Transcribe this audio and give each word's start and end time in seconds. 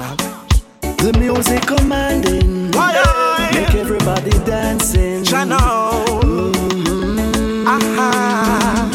International. 0.00 0.16
The 0.96 1.12
music 1.18 1.66
commanding, 1.66 2.70
Why, 2.72 3.50
make 3.52 3.74
everybody 3.74 4.30
dancing. 4.46 5.24
Channel. 5.24 5.58
Mm-hmm. 6.22 7.66
Aha. 7.66 8.90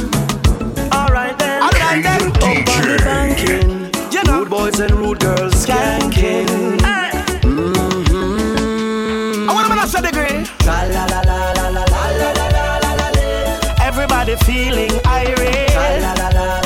Alright 0.94 1.38
then, 1.38 1.62
Alright 1.64 2.04
then. 2.04 2.22
up 2.28 2.44
on 2.44 2.64
the 2.82 2.98
banking. 3.04 3.92
You 4.12 4.24
know. 4.24 4.40
Rude 4.40 4.50
boys 4.50 4.80
and 4.80 4.92
rude 4.92 5.20
girls 5.20 5.54
skanking. 5.66 6.82
Hey. 6.82 7.12
Mm-hmm. 7.42 9.50
I 9.50 9.54
want 9.54 9.82
to 9.82 9.88
say 9.88 10.02
degree. 10.02 10.46
Tra 10.60 10.86
la 10.88 11.06
la 11.06 11.22
la 11.22 11.52
la 11.54 11.70
la 11.70 11.72
la 11.86 11.86
la 11.86 12.32
la 12.32 12.48
la 12.50 12.78
la 12.80 12.94
la 12.94 13.10
la. 13.10 13.86
Everybody 13.86 14.36
feeling 14.38 14.92
irate. 15.06 15.70
Tra 15.72 15.90
la 16.00 16.14
la 16.14 16.14
la 16.14 16.30
la 16.30 16.46
la 16.46 16.60
la 16.62 16.65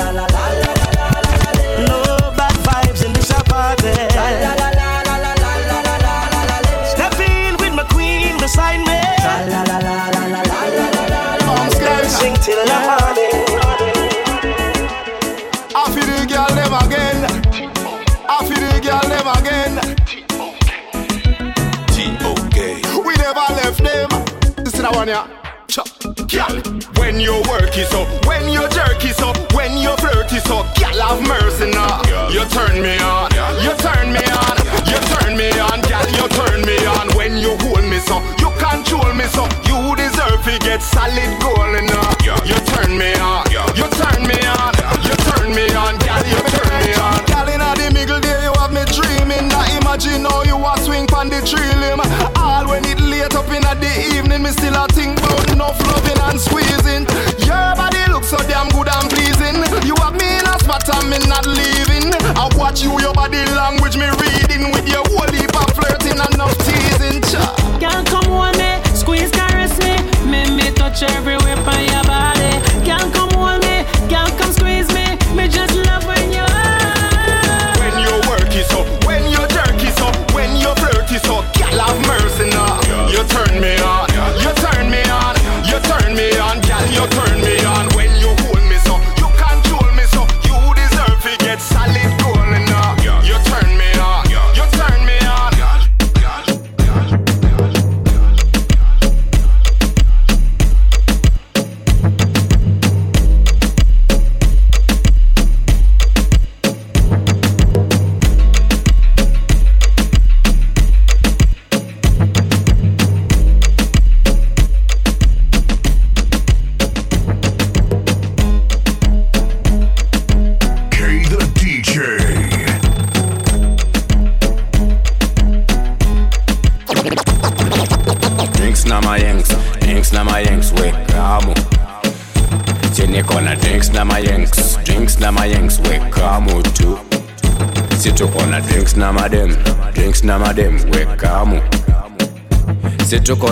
sign 8.49 8.81
me. 8.84 8.99
La 9.21 9.35
la 9.52 9.62
la 9.70 9.77
la 9.85 9.95
la 10.16 10.23
la 10.26 10.41
la 10.41 11.03
la. 11.13 11.45
Mom's 11.45 11.77
girl 11.77 12.05
sing 12.17 12.35
till 12.45 12.62
the 12.66 12.77
morning. 12.89 13.38
I 15.75 15.84
feel 15.94 16.09
the 16.09 16.25
girl 16.34 16.52
them 16.58 16.73
again. 16.84 17.20
I 18.27 18.38
feel 18.48 18.63
the 18.66 18.80
girl 18.88 19.05
them 19.13 19.27
again. 19.38 19.73
T-O-K. 21.94 22.58
We 23.05 23.13
never 23.22 23.48
left 23.59 23.81
them. 23.84 24.09
This 24.63 24.73
is 24.73 24.81
the 24.81 24.91
one 24.91 25.08
here. 25.08 25.27
Chop. 25.67 25.88
When 26.97 27.20
you 27.20 27.41
work 27.50 27.77
is 27.77 27.94
up, 27.94 28.08
when 28.25 28.50
your 28.50 28.67
jerk 28.70 29.03
is 29.05 29.20
up, 29.20 29.38
when 29.53 29.77
you 29.77 29.95
flirt 29.97 30.31
is 30.34 30.45
up, 30.50 30.66
girl 30.77 31.00
have 31.02 31.22
mercy 31.27 31.70
now. 31.72 32.02
Nah. 32.02 32.30
You 32.30 32.45
turn 32.50 32.81
me 32.81 32.97
on, 33.00 33.31
you 33.64 33.73
turn 33.77 34.11
me 34.14 34.23
on, 34.44 34.58
you 34.89 35.00
turn 35.14 35.38
me 35.38 35.50
on, 35.59 35.81
girl, 35.89 36.08
you 36.17 36.27
turn 36.30 36.61
me 36.66 36.77
on 36.86 37.09
when 37.16 37.38
you 37.38 37.58
me 38.00 38.05
so, 38.08 38.17
you 38.39 38.50
control 38.55 39.14
me 39.14 39.25
so, 39.36 39.44
you 39.67 39.95
deserve 39.95 40.39
to 40.44 40.55
get 40.59 40.81
solid 40.81 41.31
gold 41.42 41.75
now. 41.83 42.08
You 42.47 42.55
turn 42.72 42.97
me 42.97 43.11
on, 43.19 43.44
you 43.75 43.88
turn 44.00 44.23
me 44.23 44.39
on, 44.39 44.72
you 45.03 45.16
turn 45.28 45.52
me 45.52 45.67
on, 45.75 45.97
girl 46.00 46.23
you 46.23 46.39
turn 46.47 46.72
me 46.80 46.94
on. 46.95 47.20
Girl 47.27 47.50
inna 47.50 47.75
the 47.75 47.92
middle 47.94 48.20
there 48.20 48.42
you 48.44 48.53
have 48.55 48.72
me 48.72 48.83
dreaming. 48.95 49.47
Now 49.50 49.66
imagine 49.77 50.23
how 50.23 50.44
you 50.44 50.55
a 50.55 50.73
swing 50.80 51.08
pon 51.08 51.30
the 51.30 51.42
tree 51.44 51.73
limb. 51.83 52.00
All 52.38 52.67
when 52.70 52.86
it 52.86 53.00
late 53.02 53.36
up 53.36 53.50
inna 53.52 53.75
the 53.75 53.92
evening, 54.16 54.44
me 54.44 54.52
still 54.52 54.75
a 54.75 54.88
think 54.88 55.20
about 55.20 55.52
enough 55.52 55.80
loving 55.88 56.20
and 56.30 56.39
squeezing. 56.39 57.03
Your 57.44 57.75
body 57.75 58.03
looks 58.11 58.30
so 58.30 58.38
damn 58.47 58.70
good 58.70 58.88
and 58.88 59.09
pleasing. 59.11 59.59
You 59.83 59.95
have 60.00 60.16
me 60.16 60.27
in 60.39 60.47
a 60.47 60.55
spot 60.64 60.88
and 60.88 61.09
me 61.09 61.20
not 61.27 61.45
leaving. 61.45 62.14
I 62.38 62.47
watch 62.55 62.81
you, 62.81 62.95
your 63.00 63.14
body 63.14 63.44
language 63.59 63.97
me 63.97 64.08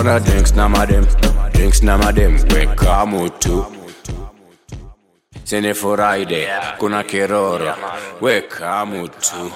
gonna 0.08 0.24
drinks 0.24 0.54
now, 0.54 0.68
madam. 0.68 1.04
Drinks 1.52 1.82
now, 1.82 1.98
madam. 1.98 2.32
We 2.48 2.64
come 2.76 3.28
too. 3.40 3.66
Se 5.44 5.60
ne 5.60 5.72
furai 5.74 6.24
de, 6.26 6.46
kuna 6.78 7.02
kiroro, 7.04 7.74
weka 8.20 8.86
mutu. 8.88 9.50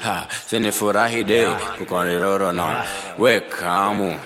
Ha, 0.00 0.26
se 0.46 0.58
ne 0.58 0.70
de, 0.70 1.40
kuna 1.86 2.04
kiroro 2.08 2.52
no, 2.54 2.66
weka 3.18 3.92
mutu. 3.96 4.20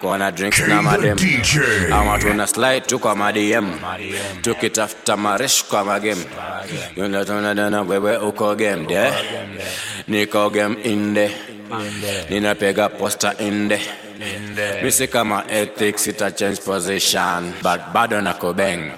kona 0.00 0.32
drinks 0.32 0.58
na 0.66 0.82
madem 0.82 1.16
ama 1.92 2.18
tuna 2.18 2.46
slide 2.46 2.80
tu 2.88 2.98
kwa 2.98 3.14
madm 3.14 3.66
tukitafuta 4.42 5.16
maresh 5.16 5.64
kwa 5.64 5.84
magem 5.84 6.18
yuna 6.96 7.24
tunadana 7.24 7.82
wewe 7.82 8.16
uko 8.16 8.54
game 8.56 8.86
de 8.86 9.12
niko 10.08 10.50
game 10.50 10.76
inde 10.82 11.30
ninapega 12.30 12.88
posta 12.88 13.34
inde 13.38 13.78
in 14.22 14.54
there. 14.54 15.06
kama 15.08 15.44
ethics, 15.48 16.06
it 16.06 16.20
a 16.20 16.30
change 16.30 16.60
position. 16.60 17.54
But 17.62 17.92
bad 17.92 18.12
on 18.12 18.26
a 18.26 18.34
kobeng. 18.34 18.96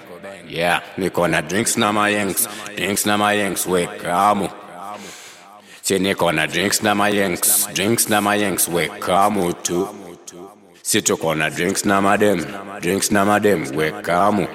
Yeah, 0.49 0.81
niko 0.97 1.29
na 1.29 1.41
drinks 1.41 1.77
na 1.77 1.91
my 1.91 2.09
yanks. 2.09 2.47
Drinks 2.75 3.05
na 3.05 3.17
my 3.17 3.33
yanks, 3.33 3.65
wake 3.65 4.05
amu. 4.05 4.49
Si 5.81 5.97
niko 5.99 6.33
na 6.33 6.45
drinks 6.45 6.83
na 6.83 6.93
my 6.93 7.09
yanks. 7.09 7.67
Drinks 7.73 8.09
na 8.09 8.21
my 8.21 8.35
yanks, 8.35 8.67
wake 8.67 9.09
amu 9.09 9.53
too. 9.53 9.87
Si 10.83 11.01
tuko 11.01 11.37
na 11.37 11.49
drinks 11.49 11.85
na 11.85 12.01
madem. 12.01 12.39
Drinks 12.81 13.11
na 13.11 13.23
madem, 13.25 13.73
wake 13.75 14.09
amu. 14.09 14.47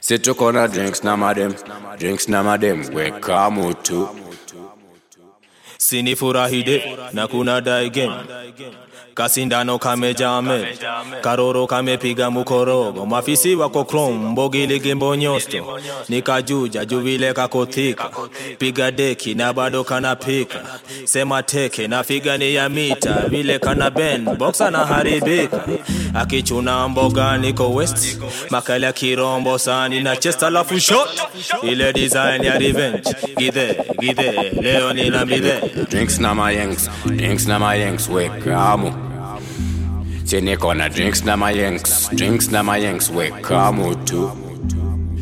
Si 0.00 0.18
tuko 0.18 0.38
kona 0.52 0.68
drinks 0.68 1.02
na 1.04 1.16
madem. 1.16 1.52
Drinks 1.98 2.28
na 2.28 2.42
madem, 2.42 2.92
wake 2.94 3.28
amu 3.28 3.74
too. 3.74 4.08
Sinifurahide 5.78 6.98
na 7.12 7.28
kuna 7.28 7.60
die 7.60 7.90
game 7.90 8.14
kasindano 9.16 9.78
kamejame 9.78 10.78
karoro 11.20 11.66
kamepiga 11.66 12.30
mukorogo. 12.30 13.06
Mafisi 13.06 13.54
wako 13.54 13.84
krom 13.84 14.30
mbogiligimbonyosto 14.32 15.80
nikajuja 16.08 16.84
juvile 16.84 17.32
kakothika 17.32 18.10
piga 18.58 18.90
deki 18.90 19.34
na 19.34 19.52
bado 19.52 19.84
kanapika 19.84 20.58
sema 21.04 21.42
teke 21.42 21.88
na 21.88 22.04
figani 22.04 22.54
ya 22.54 22.68
mita. 22.68 23.14
Vile 23.28 23.58
kana 23.58 23.90
ben 23.90 24.24
boksa 24.24 24.70
na 24.70 24.78
haribika. 24.78 25.60
Akichuna 26.14 26.88
mboga 26.88 27.36
niko 27.38 27.70
west. 27.74 28.18
Makala 28.50 28.92
kirombo 28.92 29.58
sani 29.58 30.00
na 30.00 30.16
chest 30.16 30.42
alafu 30.42 30.80
shot. 30.80 31.08
Ile 31.62 31.92
design 31.92 32.44
ya 32.44 32.58
revenge. 32.58 33.14
Gidhe 33.38 33.80
gidhe. 34.00 34.50
Leo 34.60 34.92
nina 34.92 35.24
midhe 35.26 35.60
drinks 35.90 36.18
na 36.20 36.34
mayengs 36.34 36.90
drinks 37.06 37.46
na 37.46 37.58
mayengs 37.58 38.08
we 38.08 38.30
kamu 40.26 40.30
si 40.30 40.40
niko 40.40 40.74
na 40.74 40.88
drinks 40.88 41.24
na 41.24 41.36
mayengs. 41.36 42.08
Drinks 42.14 42.50
na 42.50 42.62
mayengs 42.62 43.10
we 43.10 43.30
kamu 43.30 43.94
tu 44.06 44.30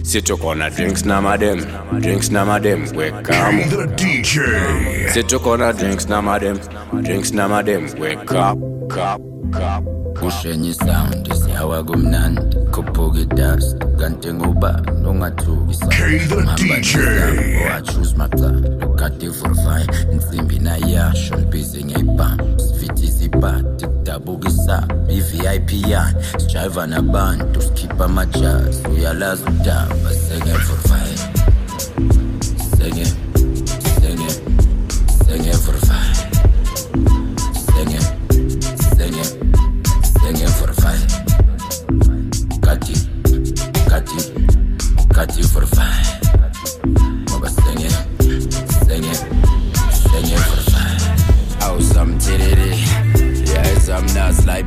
si 0.03 0.21
tuko 0.23 0.55
na 0.57 0.69
drinks 0.71 1.05
na 1.05 1.21
madem. 1.21 1.61
Drinks 2.01 2.31
na 2.31 2.45
madem 2.45 2.89
we 2.97 3.11
kamu 3.11 3.65
K 3.65 3.69
the 3.71 3.87
DJ. 3.97 5.13
si 5.13 5.23
tuko 5.23 5.57
na 5.59 5.73
drinks 5.73 6.09
na 6.09 6.23
madem. 6.23 6.59
Drinks 7.03 7.33
na 7.33 7.49
madem 7.49 7.89
we 7.99 8.17
kap 8.27 8.59
kap 8.89 9.21
kap 9.53 9.83
ushenye 10.23 10.75
sound 10.75 11.27
isihawa 11.29 11.85
kumnandi 11.85 12.57
khuphuka 12.73 13.21
idust 13.21 13.77
kanti 13.99 14.33
ngubani 14.33 15.07
ongathukisa 15.07 15.87
K 15.89 16.19
the 16.19 16.37
ngadivolva 19.05 19.81
intsimbi 20.13 20.59
nayasho 20.59 21.37
ndibize 21.37 21.85
ngeyibham 21.85 22.39
sivithiza 22.65 23.25
ibhadi 23.25 23.87
kudabukisa 23.87 24.77
i-vip 25.09 25.71
yani 25.89 26.17
sijayiva 26.39 26.87
nabantu 26.87 27.63
sikhipha 27.63 28.05
amajazi 28.05 28.81
uyalazi 28.89 29.43
udaba 29.43 30.11
sengevolvaye 30.25 31.17
senge 32.79 33.24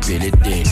nas 0.07 0.19
like 0.19 0.19
Billy 0.19 0.31
Dean. 0.43 0.65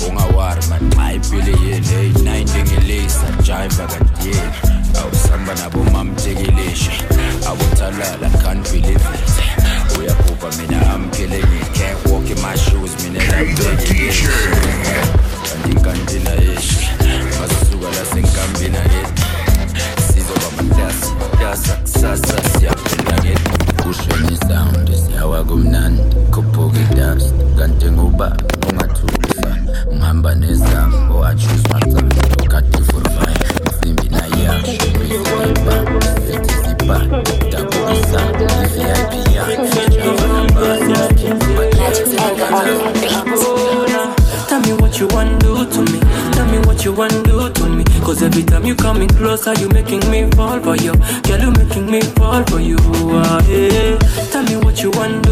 Ungawar 0.00 0.68
man, 0.70 0.88
my 0.96 1.18
Billy 1.30 1.52
yin, 1.68 1.82
hey 1.84 2.12
nine 2.22 2.46
dingilisa, 2.46 3.26
jive 3.42 3.82
agadien. 3.82 4.52
Au 4.98 5.10
samba 5.14 5.54
na 5.54 5.68
bumam 5.70 6.14
tigilisha, 6.16 6.90
abutalala 7.46 8.30
can't 8.42 8.64
believe 8.70 8.96
it. 8.96 9.98
Uyakupa 9.98 10.50
mina 10.58 10.78
I'm 10.94 11.10
killing 11.10 11.40
it, 11.42 11.74
can't 11.74 12.06
walk 12.08 12.28
in 12.30 12.40
my 12.42 12.54
shoes, 12.56 12.94
mina 13.04 13.20
I'm 13.20 13.54
taking 13.54 14.08
it. 14.08 14.14
Kanti 15.44 15.74
kanti 15.84 16.18
na 16.24 16.34
ishi, 16.34 16.88
masuka 17.40 17.88
la 17.88 18.04
senkambi 18.04 18.68
na 18.68 18.78
yeti. 18.78 19.22
Sizoba 20.12 20.62
matasa, 20.62 21.14
matasa, 21.14 21.76
kusasa 21.76 22.58
siyaphinda 22.58 23.16
ngethi. 23.22 23.82
Kusho 23.82 24.46
sound 24.48 24.88
siyawa 24.94 25.44
khuphuka 27.20 27.58
kanti 27.58 27.86
nguba 27.90 28.36
dabukisa 28.72 29.48
ivip 33.84 34.30
Tell 44.48 44.60
me 44.62 44.72
what 44.82 44.98
you 44.98 45.06
want 45.08 45.40
do 45.40 45.64
to 45.64 45.80
me. 45.92 46.00
Tell 46.32 46.46
me 46.50 46.58
what 46.66 46.84
you 46.84 46.92
want 46.92 47.24
do 47.24 47.48
to 47.52 47.68
me. 47.68 47.84
Cause 48.02 48.22
every 48.22 48.42
time 48.42 48.64
you 48.64 48.74
coming 48.74 49.08
closer, 49.08 49.54
you 49.54 49.68
making 49.68 50.02
me 50.10 50.28
fall 50.32 50.58
for 50.60 50.74
you. 50.76 50.92
Girl, 51.22 51.40
you 51.40 51.50
making 51.52 51.86
me 51.90 52.00
fall 52.18 52.42
for 52.44 52.60
you. 52.60 52.76
Ah, 52.80 53.40
yeah. 53.46 53.96
Tell 54.32 54.42
me 54.42 54.56
what 54.56 54.82
you 54.82 54.90
want 54.90 55.22
do 55.24 55.29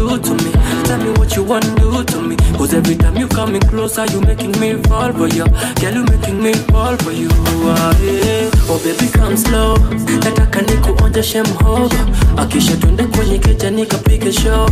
you 1.39 1.45
want 1.45 1.63
do 1.79 2.03
to 2.03 2.21
me. 2.21 2.35
Cause 2.57 2.73
every 2.73 2.95
time 2.95 3.15
you 3.15 3.27
coming 3.27 3.61
closer, 3.61 4.05
you 4.11 4.19
making 4.21 4.51
me 4.59 4.73
fall 4.83 5.11
for 5.13 5.27
you. 5.27 5.45
Girl, 5.79 5.93
you 5.95 6.03
making 6.11 6.41
me 6.43 6.53
fall 6.71 6.97
for 6.97 7.11
you. 7.11 7.29
Ah, 7.31 7.95
yeah. 8.01 8.49
Oh 8.67 8.79
baby, 8.83 9.07
come 9.11 9.37
slow. 9.37 9.75
Nataka 10.23 10.61
nikuonjeshe 10.61 11.41
mhogo. 11.43 11.95
Akisha 12.37 12.75
twende 12.77 13.03
kwenye 13.03 13.39
keja 13.39 13.69
nikapige 13.71 14.31
show. 14.33 14.69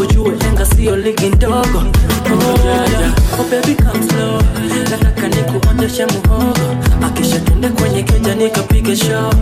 Ujue 0.00 0.34
enga 0.48 0.66
sio 0.66 0.96
ligi 0.96 1.28
ndogo. 1.28 1.78
Oh, 1.78 2.64
yeah, 2.64 2.90
yeah. 3.00 3.14
Oh 3.40 3.44
baby, 3.50 3.74
come 3.74 4.02
slow. 4.08 4.42
Nataka 4.90 5.28
nikuonjeshe 5.28 6.06
mhogo. 6.06 6.76
Akisha 7.06 7.38
twende 7.40 7.68
kwenye 7.68 8.02
keja 8.02 8.34
nikapige 8.34 8.96
show. 8.96 9.32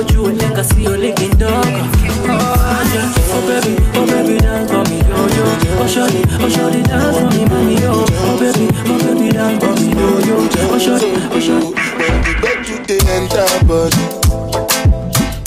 Ujue 0.00 0.32
enga 0.44 0.64
sio 0.64 0.96
ligi 0.96 1.26
ndogo. 1.34 1.80
Oh, 2.28 2.28
yeah. 2.28 3.12
oh 3.34 3.42
baby, 3.48 3.76
oh 3.98 4.06
baby, 4.06 4.38
dance 4.40 4.72
for 4.72 4.84
me, 4.90 4.98
yo 4.98 5.16
yo. 5.36 5.46
Oh 5.80 5.86
shorty, 5.86 6.22
oh 6.42 6.48
shorty, 6.48 6.82
dance 6.82 7.18
for 7.18 7.28
me, 7.30 7.44
mommy, 7.46 7.76
yo. 7.80 7.92
Oh 8.26 8.36
baby, 8.40 8.68
oh 8.86 8.98
baby, 9.04 9.28
dance 9.32 9.58
for 9.62 9.72
me, 9.80 9.88
yo 9.94 10.08
yo. 10.28 10.36
Oh 10.72 10.78
shorty, 10.78 11.10
oh 11.34 11.40
shorty. 11.40 11.72
Bed 12.42 12.68
you 12.68 12.78
dey 12.86 13.00
enter 13.16 13.46
body, 13.66 14.04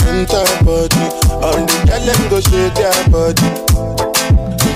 enter 0.10 0.46
body. 0.66 1.06
All 1.40 1.60
the 1.66 1.76
them 2.06 2.22
go 2.30 2.40
shake 2.42 2.74
their 2.76 3.00
body, 3.10 3.48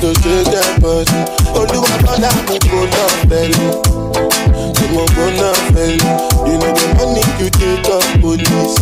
go 0.02 0.10
shake 0.22 0.48
their 0.54 0.72
body. 0.80 1.20
Olúwa 1.54 1.94
bọ́lá 2.04 2.30
mo 2.48 2.56
kò 2.70 2.80
náà 2.94 3.06
fẹ́lẹ̀, 3.30 3.72
tí 4.76 4.86
mo 4.94 5.04
kò 5.16 5.26
náà 5.40 5.52
fẹ́lẹ̀. 5.74 6.14
You 6.48 6.56
know 6.60 6.72
the 6.78 6.86
money 6.98 7.24
you 7.40 7.50
take 7.58 7.90
up 7.96 8.04
police, 8.22 8.78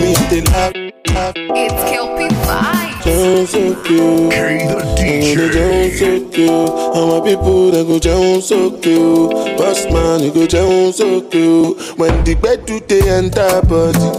me 0.00 0.10
laugh, 0.30 0.40
laugh. 0.52 0.79
It's 1.04 1.90
Kelpie 1.90 2.28
Vibes. 2.46 3.04
Jẹun 3.04 3.46
sókè 3.52 3.96
o, 4.00 4.12
àwọn 4.50 4.70
ọ̀dọ́ 4.80 5.50
jẹun 5.54 5.90
sókè 5.98 6.44
o, 6.50 7.06
my 7.08 7.20
people 7.24 7.70
dem 7.72 7.86
go 7.88 7.96
jẹun 7.98 8.40
sókè 8.48 8.94
o, 8.98 9.28
boss 9.58 9.80
man 9.92 10.20
you 10.22 10.30
go 10.32 10.44
jẹun 10.46 10.92
sókè 10.92 11.42
o. 11.48 11.74
When 11.96 12.24
the 12.24 12.34
gbedu 12.34 12.80
dey 12.88 13.02
enter 13.16 13.60
body, 13.68 14.10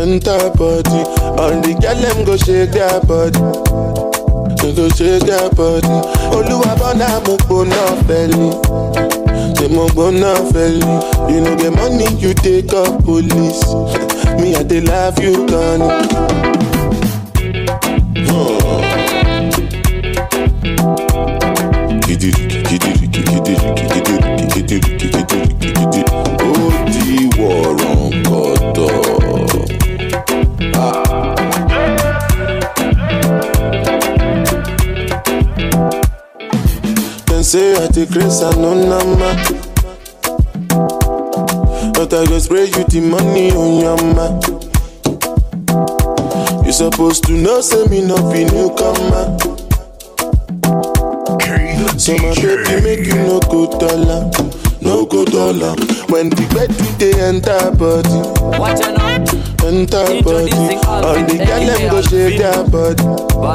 enter 0.00 0.50
body, 0.58 1.00
all 1.40 1.54
the 1.62 1.72
girl 1.82 2.00
dem 2.02 2.24
go 2.24 2.36
shake 2.36 2.70
their 2.72 3.00
body, 3.08 3.42
go 4.76 4.88
shake 4.96 5.24
their 5.26 5.48
body. 5.56 5.96
Olúwa 6.36 6.72
bọ́lá 6.80 7.08
mo 7.26 7.34
gbóná 7.44 7.80
fẹ́lẹ̀, 8.06 8.52
ṣé 9.56 9.66
mo 9.74 9.84
gbóná 9.94 10.30
fẹ́lẹ̀? 10.52 11.30
You 11.30 11.40
know 11.40 11.54
the 11.56 11.70
money 11.70 12.06
you 12.22 12.34
take 12.34 12.72
up 12.74 13.04
police, 13.04 13.64
me 14.40 14.54
I 14.56 14.62
dey 14.62 14.80
love 14.80 15.18
you 15.22 15.46
ó 15.46 15.80
Dem 37.94 38.06
say 38.06 38.06
I 38.06 38.06
dey 38.06 38.06
craze 38.06 38.40
and 38.42 38.56
no 38.60 38.74
nama. 38.74 39.34
But 41.94 42.12
I 42.14 42.24
go 42.26 42.38
spray 42.38 42.64
you 42.66 42.84
the 42.84 43.00
money 43.00 43.50
on 43.52 43.80
your 43.80 43.98
ma. 44.14 44.26
You 46.64 46.72
supposed 46.72 47.24
to 47.24 47.32
know 47.32 47.60
say 47.60 47.84
me 47.88 48.00
no 48.06 48.16
be 48.32 48.44
newcomer. 48.44 49.38
So 51.98 52.16
my 52.18 52.34
baby 52.34 52.82
make 52.82 53.06
you 53.06 53.14
no 53.14 53.38
go 53.40 53.66
dollar, 53.78 54.30
no 54.80 55.04
go 55.06 55.24
dollar. 55.24 55.74
When 56.08 56.30
the 56.30 56.42
bed 56.52 56.70
we 56.80 56.88
dey 56.98 57.14
enter 57.20 57.70
body, 57.78 58.18
enter 59.66 60.22
body. 60.22 60.76
All 60.86 61.14
the 61.14 61.36
girl 61.46 61.66
them 61.66 61.90
go 61.90 62.02
shake 62.02 62.38
their 62.38 62.64
body, 62.66 63.04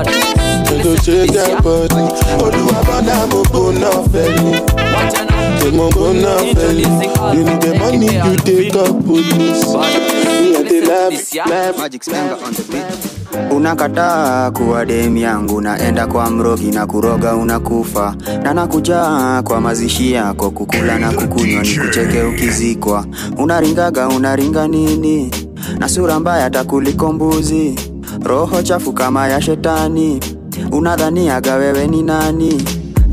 they 0.10 0.37
go 0.84 0.96
shake 0.98 1.32
their 1.32 1.62
body. 1.62 2.06
Olúwa 2.44 2.80
mo 3.32 3.42
gbóná 3.50 3.90
fẹ́lẹ̀, 4.12 4.62
ṣé 5.60 5.70
mo 5.78 5.90
gbóná? 5.90 6.32
You 7.36 7.44
need 7.44 7.62
the 7.62 7.72
money 7.80 8.16
you 8.16 8.36
dey 8.46 8.70
call 8.70 8.94
police. 9.02 9.66
Me. 9.74 11.18
Magic 11.78 12.08
on 12.08 12.54
the 12.54 12.64
beat. 12.72 13.52
Unakataa 13.52 14.52
kuwa 14.52 14.86
dem 14.86 15.18
yangu, 15.18 15.62
naenda 15.62 16.08
kwa 16.08 16.30
mrogi 16.30 16.72
na 16.72 16.86
kuroga 16.86 17.36
unakufa, 17.36 18.16
na 18.44 18.54
nakuja 18.54 19.02
kwa 19.44 19.62
mazishi 19.62 20.12
yako, 20.12 20.52
kukula 20.52 21.00
na 21.00 21.12
kukunywa, 21.12 21.64
ni 21.64 21.78
kucheke 21.78 22.22
ukizikwa. 22.24 23.06
Unaringaga 23.38 24.08
unaringa 24.08 24.68
nini? 24.68 25.32
na 25.80 25.90
sura 25.90 26.20
mbaya 26.20 26.50
takuliko 26.50 27.14
mbuzi, 27.14 27.76
roho 28.24 28.62
chafu 28.62 28.94
kama 28.94 29.28
ya 29.28 29.42
shetani, 29.42 30.20
unadhaniaga 30.72 31.56
wewe 31.56 31.88
ni 31.88 32.04
nani? 32.04 32.64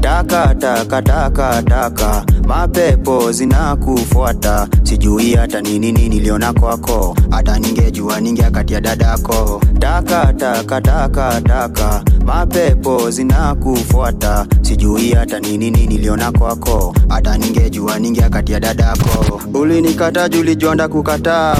Taka 0.00 0.54
taka 0.54 1.02
taka 1.02 1.62
taka, 1.62 2.24
mapepo 2.46 3.32
zinakufuata, 3.32 4.68
sijui 4.82 5.34
hata 5.34 5.60
nini 5.60 5.92
nini 5.92 6.08
niliona 6.08 6.52
kwako, 6.52 7.16
hata 7.30 7.58
ningejua 7.58 8.20
ningeakatia 8.20 8.80
dadako. 8.80 9.60
Taka 9.78 10.32
taka 10.32 10.80
taka 10.80 11.40
taka, 11.40 12.02
mapepo 12.26 13.10
zinakufuata, 13.10 14.46
sijui 14.62 15.10
hata 15.12 15.40
nini 15.40 15.70
nini 15.70 15.86
niliona 15.86 16.32
kwako, 16.32 16.94
hata 17.08 17.38
ningejua 17.38 17.98
ningeakatia 17.98 18.60
dadako. 18.60 19.40
Ulinikata 19.54 20.28
julijonda 20.28 20.88
kukataa 20.88 21.56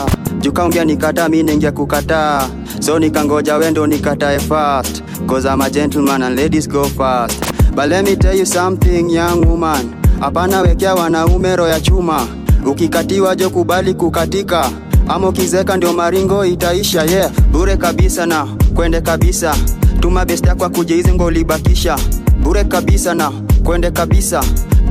jukaongea 0.49 0.85
nikata 0.85 1.29
mi 1.29 1.43
ningia 1.43 1.73
kukataa 1.73 2.49
so 2.81 2.99
nikangoja 2.99 3.57
wendo 3.57 3.87
nikatae 3.87 4.39
fast. 4.39 5.03
Cause 5.27 5.49
I'm 5.49 5.61
a 5.63 5.71
gentleman 5.71 6.23
and 6.23 6.37
ladies 6.37 6.67
go 6.69 6.85
fast. 6.85 7.41
But 7.75 7.89
let 7.89 8.05
me 8.05 8.15
tell 8.17 8.35
you 8.37 8.45
something 8.47 9.09
young 9.11 9.47
woman. 9.49 9.95
Hapana 10.21 10.61
wekea 10.61 10.95
wanaume 10.95 11.57
roho 11.57 11.71
ya 11.71 11.81
chuma. 11.81 12.27
Ukikatiwa 12.67 13.37
jo 13.37 13.51
kubali 13.51 13.95
kukatika. 13.95 14.71
Ama 15.09 15.29
ukizeka 15.29 15.77
ndio 15.77 15.93
maringo 15.93 16.45
itaisha 16.45 17.03
yeah. 17.03 17.31
Bure 17.53 17.77
kabisa 17.77 18.27
na 18.27 18.47
kwende 18.75 19.01
kabisa. 19.01 19.57
Tuma 20.01 20.25
best 20.25 20.47
yako 20.47 20.83
hizi 20.83 21.13
ngo 21.13 21.25
ulibakisha 21.25 21.99
bure 22.43 22.65
kabisa 22.65 23.15
na 23.15 23.31
kwende 23.65 23.91
kabisa 23.91 24.45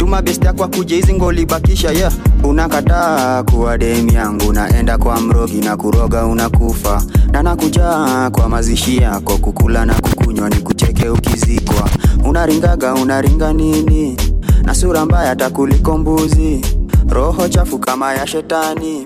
tuma 0.03 0.21
best 0.21 0.43
yako 0.45 0.67
kuja 0.67 0.95
hizi 0.95 1.13
ngolibakisha 1.13 1.87
ya 1.87 1.93
yeah. 1.93 2.13
Unakataa 2.43 3.43
kuwa 3.43 3.77
dem 3.77 4.09
yangu 4.09 4.53
naenda 4.53 4.97
kwa 4.97 5.21
mrogi 5.21 5.61
na 5.61 5.77
kuroga 5.77 6.25
unakufa. 6.25 7.03
Na 7.31 7.43
nakuja 7.43 7.89
kwa 8.31 8.49
mazishi 8.49 8.97
yako 8.97 9.37
kukula 9.37 9.85
na 9.85 9.93
kukunywa 9.93 10.49
ni 10.49 10.55
kucheke 10.55 11.09
ukizikwa. 11.09 11.89
Unaringaga 12.25 12.93
unaringa 12.93 13.53
nini? 13.53 14.17
Na 14.63 14.75
sura 14.75 15.05
mbaya 15.05 15.35
takuliko 15.35 15.97
mbuzi. 15.97 16.61
Roho 17.09 17.47
chafu 17.47 17.79
kama 17.79 18.13
ya 18.13 18.27
shetani. 18.27 19.05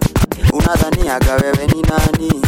Unadhaniaga 0.54 1.34
wewe 1.34 1.68
ni 1.76 1.82
nani 1.82 2.42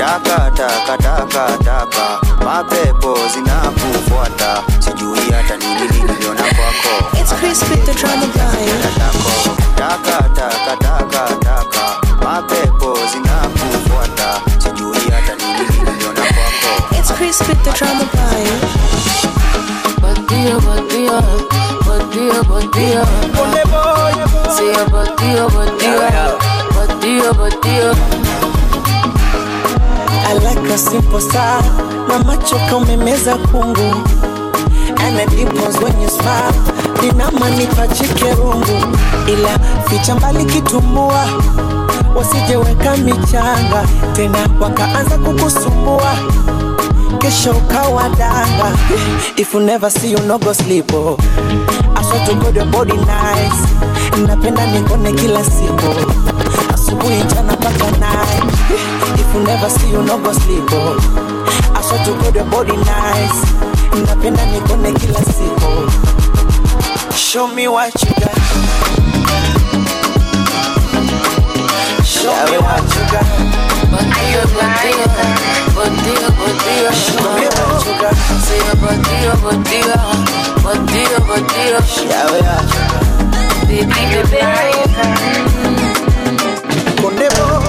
taka 0.00 0.50
taka 0.56 0.96
taka 0.96 1.44
taka. 1.64 2.06
Mapepo 2.44 3.12
zinakufuata. 3.34 4.62
Sijui 4.78 5.20
hata 5.32 5.56
nini 5.56 5.88
niliona 5.88 6.42
kwako. 6.42 7.16
It's 7.20 7.32
Chris 7.38 7.60
with 7.70 7.84
the 7.86 7.94
drama 7.94 8.26
guy. 8.26 8.66
taka 9.76 10.28
taka 10.34 10.76
taka 10.76 11.34
taka. 11.44 11.84
Mapepo 12.24 12.98
zinakufuata. 13.12 14.40
Sijui 14.58 15.10
hata 15.10 15.34
nini 15.36 15.68
niliona 15.68 16.20
kwako. 16.20 16.96
It's 16.98 17.12
Chris 17.12 17.40
with 17.48 17.62
the 17.64 17.70
drama 17.78 18.04
guy. 18.12 18.70
I 30.30 30.34
like 30.34 30.70
a 30.70 30.78
simple 30.78 31.20
style 31.20 31.62
na 32.08 32.18
macho 32.24 32.56
kaumemeza 32.68 33.36
kungu. 33.36 33.90
And 35.02 35.18
it 35.20 35.30
dimples 35.30 35.78
when 35.80 36.00
you 36.00 36.08
smile. 36.08 36.52
Linamanipa 37.02 37.88
chikerungu 37.88 38.96
ila 39.26 39.58
ficha 39.88 40.14
mbali 40.14 40.44
kitumbua. 40.44 41.26
Wasijeweka 42.14 42.96
michanga. 42.96 43.86
Tena 44.12 44.38
wakaanza 44.60 45.18
kukusumbua. 45.18 46.16
Kesho 47.18 47.50
ukawa 47.50 48.08
danga. 48.08 48.76
If 49.36 49.54
you 49.54 49.60
never 49.60 49.90
see 49.90 50.10
you 50.12 50.18
no 50.26 50.38
go 50.38 50.52
sleep 50.54 50.92
oh. 50.94 51.16
I 51.96 52.02
swear 52.02 52.26
to 52.26 52.34
God 52.34 52.56
your 52.56 52.66
body 52.66 52.96
nice. 52.96 53.66
Napenda 54.26 54.66
nikone 54.66 55.12
kila 55.12 55.44
siku 55.44 55.94
asubuhi 56.90 57.22
jana 57.34 57.52
mpaka 57.52 57.86
if 59.14 59.34
you 59.34 59.40
never 59.44 59.70
see 59.70 59.90
you 59.92 60.02
no 60.02 60.18
go 60.18 60.32
sleep 60.32 60.64
oh. 60.72 60.98
I 61.74 61.82
swear 61.82 62.04
to 62.04 62.12
God 62.18 62.34
your 62.34 62.44
body 62.46 62.76
nice. 62.76 63.44
Napenda 64.06 64.44
nikone 64.46 64.92
kila 64.98 65.18
siku 65.20 65.66
oh. 65.66 65.90
show 67.14 67.46
me 67.46 67.68
what 67.68 67.94
you 68.02 68.10
got. 68.18 68.34
Show 72.04 72.34
me 72.50 72.58
what 72.58 72.82
you 72.82 73.04
got. 73.12 73.26
Bandido, 73.90 74.42
bandido, 74.56 75.06
bandido, 75.76 76.28
bandido. 76.38 76.90
Sí, 76.90 78.58
bandido, 78.82 79.32
bandido, 79.44 79.96
bandido, 80.64 81.18
bandido. 81.28 81.78
Baby, 83.68 84.22
baby. 84.30 85.49
Kondebo 87.02 87.62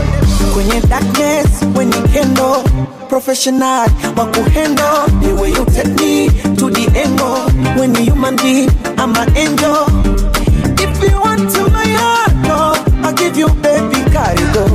kwenye 0.54 0.82
darkness 0.82 1.48
you 1.94 2.02
kendo. 2.14 2.64
Professional 3.10 3.90
wa 4.18 4.26
kuhendo 4.26 4.84
the 5.22 5.34
way 5.34 5.50
you 5.52 5.66
take 5.66 5.88
me 6.00 6.30
to 6.56 6.70
the 6.70 6.88
angle. 6.96 7.42
When 7.78 7.94
you 7.96 8.14
human 8.14 8.36
be 8.38 8.68
I'm 8.98 9.16
an 9.16 9.36
angel. 9.38 9.86
If 10.80 11.04
you 11.12 11.20
want 11.20 11.50
to 11.52 11.70
my 11.70 11.86
heart 11.86 12.32
oh, 12.48 12.86
I'll 13.04 13.14
give 13.14 13.38
you 13.38 13.48
baby 13.62 13.98
karigo 14.14 14.66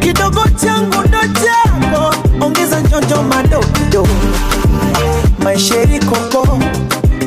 kidogo 0.00 0.40
changu 0.64 1.02
ndo 1.08 1.18
chako 1.20 2.14
ongeza 2.44 2.80
njonjo 2.80 3.22
madokido. 3.22 4.06
Maisheri 5.44 5.98
koko 6.00 6.58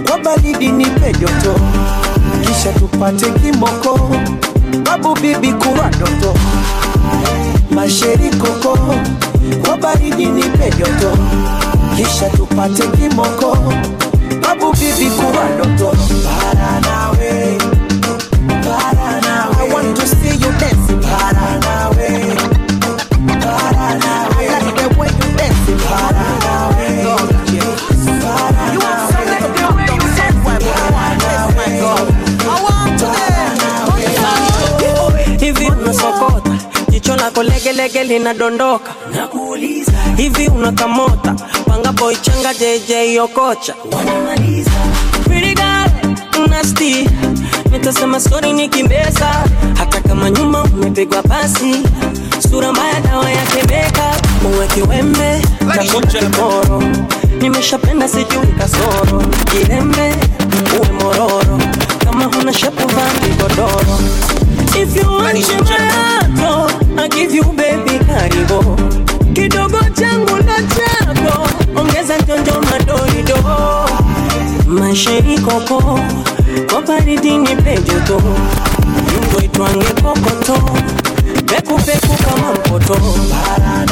kwa 0.07 0.17
baridi 0.17 0.67
nipe 0.71 1.13
joto. 1.19 1.59
Kisha 2.41 2.73
tupate 2.73 3.25
kimoko 3.31 3.99
babu 5.01 5.13
bibi 5.21 5.53
kuwa 5.53 5.89
doto 5.89 6.33
masheri 7.75 8.29
koko 8.29 8.77
kwa 9.65 9.77
baridi 9.77 10.25
nipe 10.25 10.69
joto. 10.77 11.17
Kisha 11.97 12.29
tupate 12.29 12.83
kimoko 12.87 13.57
babu 14.41 14.71
bibi 14.73 15.09
kuwa 15.09 15.43
doto 15.57 15.97
para 16.25 16.79
nawe 16.81 17.57
legelege 37.71 38.03
linadondoka. 38.03 38.91
Hivi 40.17 40.47
unakamota? 40.47 41.35
Panga 41.67 41.91
boy 41.91 42.15
changa 42.15 42.53
jj 42.53 43.19
okocha. 43.19 43.73
Pretty 45.25 45.53
girl, 45.55 46.47
nasty. 46.49 47.07
Nitasema 47.71 48.19
sori 48.19 48.53
nikimbeza 48.53 49.43
hata 49.77 50.01
kama 50.01 50.29
nyuma 50.29 50.63
umepigwa 50.63 51.23
pasi. 51.23 51.75
Sura 52.49 52.71
mbaya 52.73 52.99
dawa 53.01 53.29
yake 53.31 53.67
beka 53.67 54.11
uwe 54.55 54.67
kiwembe 54.67 55.41
takukimoro 55.75 56.83
nimeshapenda 57.41 58.07
sijui 58.07 58.47
kasoro. 58.57 59.23
Kilembe 59.51 60.15
uwe 60.79 60.89
mororo. 61.03 61.59
Kama 62.05 62.25
huna 62.25 62.53
shepu 62.53 62.87
vaa 62.87 63.11
godoro 63.39 63.99
If 64.81 64.95
you 64.95 65.11
want 65.11 65.45
chimbayato, 65.45 66.71
I 66.97 67.07
give 67.09 67.33
you 67.33 67.43
baby 67.53 67.99
karibo 68.05 68.77
kidogo 69.33 69.79
changu 69.99 70.37
na 70.37 70.55
chako. 70.55 71.47
Ongeza 71.75 72.17
njonjo 72.17 72.61
maisheri 74.67 75.39
koko 75.39 75.99
kwa 76.71 76.81
baridi 76.81 77.37
nipe 77.37 77.73
itwange 79.45 79.85
kokoto 79.85 80.59
pekupeku 81.45 82.15
kama 82.23 82.53
mpoto. 82.53 82.95
Para 83.29 83.85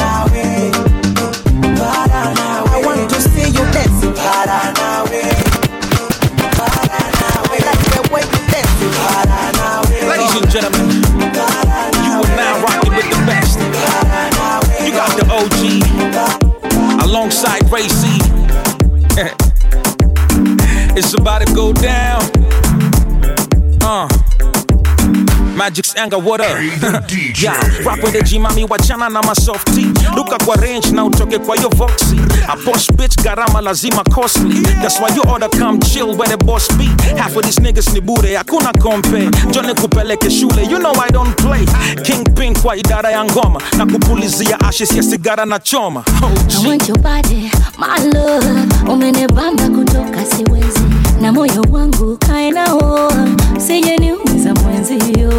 Magic's 25.72 25.96
anger, 25.96 26.18
what 26.18 26.38
up? 26.42 26.48
yeah, 27.40 27.56
rap 27.82 28.02
with 28.04 28.12
the 28.12 28.22
G 28.22 28.38
mami 28.38 28.66
wachana 28.68 29.08
na 29.10 29.22
masofti 29.22 29.86
Duka 30.14 30.38
kwa 30.44 30.56
range 30.56 30.90
na 30.90 31.04
utoke 31.04 31.38
kwa 31.38 31.56
yo 31.56 31.68
voxy 31.68 32.16
a 32.48 32.56
boss 32.56 32.86
bitch 32.92 33.16
garama 33.22 33.60
lazima 33.62 34.04
costly. 34.12 34.60
That's 34.82 35.00
why 35.00 35.08
you 35.14 35.22
order 35.30 35.48
come 35.48 35.80
chill 35.80 36.14
where 36.14 36.28
the 36.28 36.36
boss 36.36 36.68
be. 36.76 36.84
Half 37.16 37.36
of 37.36 37.44
these 37.44 37.58
niggas 37.60 37.92
ni 37.94 38.00
bure 38.00 38.34
hakuna 38.36 38.72
kompe. 38.72 39.30
Jone 39.52 39.72
kupeleke 39.74 40.28
shule 40.30 40.62
you 40.68 40.78
know 40.78 40.92
I 40.92 41.08
don't 41.08 41.34
play. 41.38 41.64
Kingpin 42.04 42.54
kwa 42.62 42.76
idara 42.76 43.10
ya 43.10 43.24
ngoma. 43.24 43.60
Na 43.78 43.86
kupulizia 43.86 44.60
ashes 44.60 44.92
ya 44.92 45.02
sigara 45.02 45.44
na 45.46 45.58
choma. 45.58 46.04
Oh, 46.22 46.64
I 46.64 46.66
want 46.68 46.88
your 46.88 46.98
body, 46.98 47.50
my 47.78 47.98
love. 48.12 48.68
Umenibamba 48.92 49.68
kutoka 49.68 50.24
siwezi, 50.26 50.80
na 51.22 51.32
moyo 51.32 51.62
wangu 51.70 52.16
kae 52.18 52.50
nao, 52.50 53.12
sije 53.58 53.96
niumiza 53.96 54.54
mwenzio. 54.54 55.32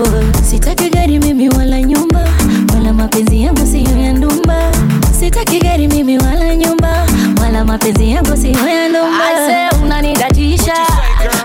Sitaki 0.50 0.90
gari 0.90 1.20
mimi 1.20 1.50
wala 1.50 1.82
nyumba, 1.82 2.28
wala 2.74 2.94
mapenzi 2.94 3.42
yangu 3.44 3.66
siyo 3.68 3.98
ya 3.98 4.14
ndumba. 4.14 4.72
Sitaki 5.20 5.60
gari 5.60 5.88
mimi 5.88 6.18
wala 6.18 6.56
nyumba, 6.56 7.06
wala 7.42 7.66
mapenzi 7.66 8.12
yangu 8.12 8.38
siyo 8.38 8.68
ya 8.68 8.90
ndumba. 8.90 9.24
I 9.26 9.36
say 9.48 9.82
unanidatisha, 9.84 10.74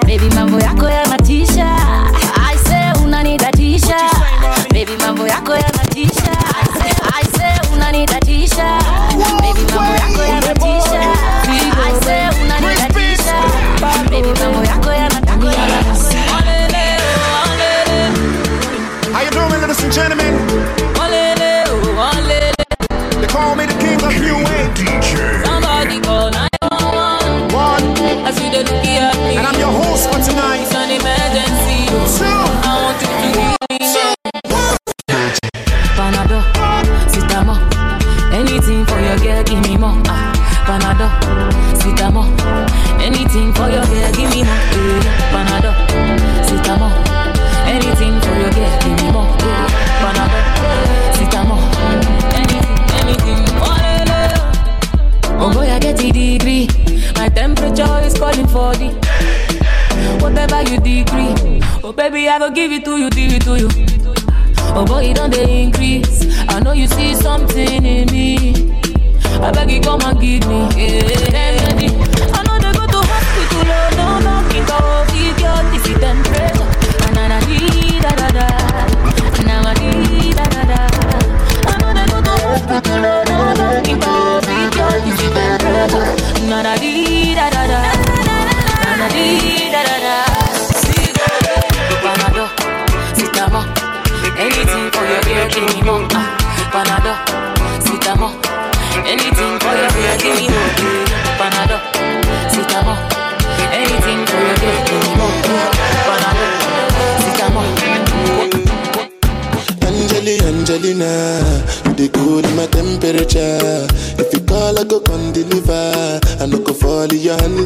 baby 0.06 0.34
mambo 0.34 0.60
yako 0.60 0.88
yanatisha. 0.88 1.77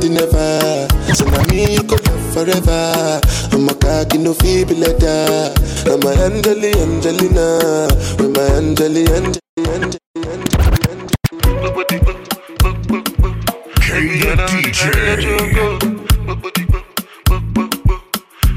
Your 0.01 0.11
never. 0.11 0.89
So 1.15 1.25
now 1.27 1.43
me 1.51 1.75
you 1.75 1.83
go 1.83 1.97
love 1.97 2.33
forever. 2.33 3.21
I'm 3.53 3.69
a 3.69 3.75
cocky 3.75 4.19
no 4.19 4.33
feeble 4.35 4.77
letter. 4.77 5.53
I'm 5.87 6.03
a 6.03 6.11
Angeli, 6.25 6.73
Angelina, 6.81 7.89
with 8.19 8.37
my 8.37 8.43
Angeli, 8.57 9.03
Angeli, 9.13 9.41
Angeli, 9.59 9.99
K 13.81 13.89
the 14.19 14.35
DJ. 14.49 14.81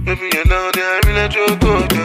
Baby, 0.05 0.29
you 0.33 0.45
know 0.45 0.71
that 0.71 1.01
I'm 1.03 1.09
in 1.09 1.17
a 1.17 1.29
joke. 1.29 2.04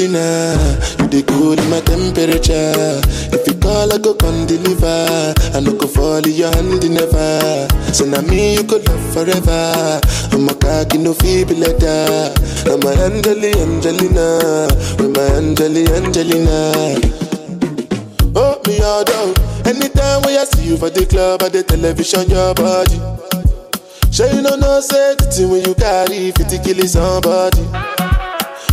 Angelina, 0.00 0.52
you 1.00 1.08
dey 1.08 1.22
cool 1.22 1.58
in 1.58 1.70
my 1.70 1.80
temperature. 1.80 3.00
If 3.32 3.46
you 3.48 3.54
call, 3.54 3.90
I 3.90 3.96
go 3.96 4.12
come 4.12 4.44
deliver. 4.46 5.32
I 5.56 5.60
no 5.60 5.72
go 5.72 5.86
fall 5.86 6.18
in 6.22 6.32
your 6.32 6.50
hand 6.52 6.84
never. 6.92 7.66
So 7.94 8.04
now 8.04 8.20
me 8.20 8.56
you 8.56 8.64
could 8.64 8.86
love 8.86 9.14
forever. 9.14 9.98
I'm 10.32 10.48
a 10.50 10.54
cocky 10.54 10.98
no 10.98 11.14
feeble 11.14 11.56
letter. 11.56 12.28
I'm 12.68 12.82
a 12.84 12.92
Angeli, 13.08 13.52
Angelina, 13.56 14.68
with 15.00 15.16
my 15.16 15.22
Angeli, 15.40 15.86
Angelina. 15.88 17.00
Oh, 18.36 18.60
me 18.66 18.78
all 18.82 19.02
down. 19.02 19.32
Anytime 19.64 20.20
when 20.28 20.38
I 20.38 20.44
see 20.44 20.68
you 20.68 20.76
for 20.76 20.90
the 20.90 21.06
club 21.06 21.42
or 21.42 21.48
the 21.48 21.62
television, 21.62 22.28
your 22.28 22.52
body. 22.52 23.00
Sure 24.12 24.28
you 24.30 24.42
know 24.42 24.56
no 24.56 24.78
safety 24.80 25.46
when 25.46 25.64
you 25.64 25.74
carry 25.74 26.32
50 26.32 26.58
kill 26.58 26.86
somebody. 26.86 27.95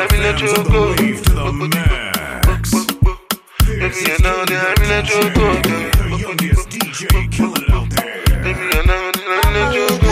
you 0.00 0.16
know 0.16 0.16
that 0.16 0.16
I'm 0.16 0.16
in 0.16 0.24
a 0.24 0.38
choco. 0.38 0.80
Baby, 3.66 4.00
you 4.00 4.16
know 4.22 4.44
that 4.46 4.62
I'm 4.64 4.82
in 4.82 4.90
a 4.90 5.02
choco. 5.02 5.46
Baby, 8.42 8.60
you 8.60 8.82
know 8.86 9.00
that 9.12 9.28
I'm 9.44 9.56
in 9.56 9.60
a 9.60 9.72
choco. 9.74 10.10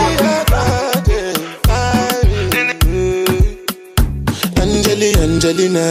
Angeli, 4.60 5.10
Angelina, 5.16 5.86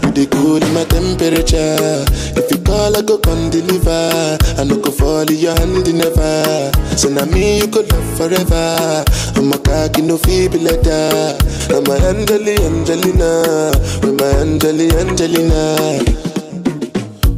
dey 0.13 0.25
cool 0.27 0.61
in 0.61 0.73
my 0.73 0.83
temperature. 0.85 2.05
If 2.35 2.51
you 2.51 2.57
call, 2.63 2.95
I 2.95 3.01
go 3.01 3.17
come 3.17 3.49
deliver. 3.49 4.37
I 4.57 4.63
no 4.63 4.77
go 4.79 4.91
fall 4.91 5.21
in 5.29 5.37
your 5.37 5.55
hand 5.57 5.85
never. 5.93 6.71
So 6.97 7.09
now 7.09 7.25
me 7.25 7.59
you 7.59 7.67
could 7.67 7.91
love 7.91 8.17
forever. 8.17 9.03
I'm 9.35 9.51
a 9.51 9.57
cocky 9.59 10.01
no 10.01 10.17
feeble 10.17 10.59
letter. 10.59 11.37
I'm 11.73 11.85
a 11.87 11.95
Angeli, 12.09 12.55
Angelina, 12.59 13.71
with 14.01 14.19
my 14.19 14.27
Angeli, 14.41 14.89
Angelina. 14.97 16.03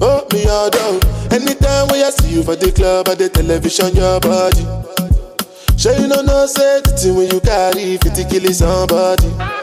Oh, 0.01 0.25
me 0.33 0.45
all 0.47 0.69
down. 0.69 0.99
Anytime 1.31 1.87
when 1.89 2.03
I 2.03 2.09
see 2.09 2.35
you 2.35 2.43
for 2.43 2.55
the 2.55 2.71
club 2.71 3.07
or 3.07 3.15
the 3.15 3.29
television, 3.29 3.95
your 3.95 4.19
body. 4.19 4.65
Sure 5.77 5.93
you 5.99 6.07
know 6.07 6.21
no 6.21 6.45
safety 6.45 7.11
when 7.11 7.29
you 7.31 7.39
carry 7.41 7.97
50 7.97 8.23
kill 8.25 8.53
somebody. 8.53 9.62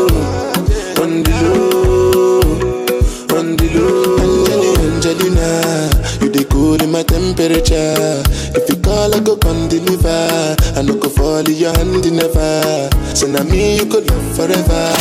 my 6.91 7.03
temperature. 7.03 8.21
If 8.51 8.67
you 8.67 8.75
call, 8.83 9.15
I 9.15 9.19
go 9.21 9.37
come 9.37 9.69
deliver. 9.69 10.55
I 10.75 10.81
no 10.81 10.95
go 10.95 11.07
fall 11.09 11.39
in 11.39 11.55
your 11.55 11.71
hand 11.71 12.03
never. 12.11 12.89
So 13.15 13.27
now 13.27 13.43
me 13.43 13.77
you 13.77 13.85
could 13.85 14.09
love 14.11 14.35
forever. 14.35 14.91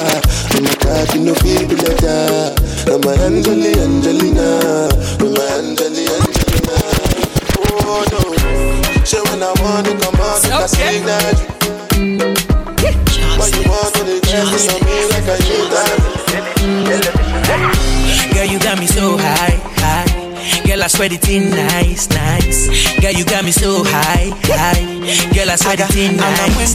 I'm 0.54 0.66
a 0.66 0.74
cocky 0.78 1.18
no 1.18 1.34
feeble 1.42 1.76
letter. 1.82 2.54
I'm 2.86 3.02
a 3.02 3.10
Angeli 3.26 3.74
Angelina, 3.74 4.88
I'm 5.18 5.34
a 5.34 5.42
Angeli 5.58 6.06
Angelina. 6.06 6.78
Oh 7.58 8.06
no, 8.14 8.22
so 9.04 9.18
when 9.26 9.42
I 9.42 9.50
wanna 9.58 9.90
come 9.98 10.20
out, 10.22 10.46
I 10.46 10.66
signal 10.70 11.34
you. 11.34 11.48
Why 13.34 13.48
you 13.50 13.62
want 13.66 13.94
to 13.98 14.02
girls 14.30 14.68
on 14.70 14.80
me 14.86 14.96
like 15.10 15.26
I 15.26 15.36
you 15.42 15.58
that? 15.74 15.98
Girl, 18.34 18.44
you 18.46 18.58
got 18.60 18.78
me 18.78 18.86
so 18.86 19.16
high. 19.18 19.69
Girl, 20.80 20.84
I 20.86 20.88
swear 20.88 21.08
the 21.10 21.16
thing 21.18 21.50
nice, 21.50 22.08
nice. 22.08 22.68
Girl, 23.00 23.12
you 23.12 23.24
got 23.26 23.44
me 23.44 23.50
so 23.52 23.84
high, 23.84 24.32
high. 24.48 24.80
Girl, 25.34 25.50
I 25.50 25.56
swear 25.56 25.76
the 25.76 25.84
thing 25.92 26.16
nice, 26.16 26.74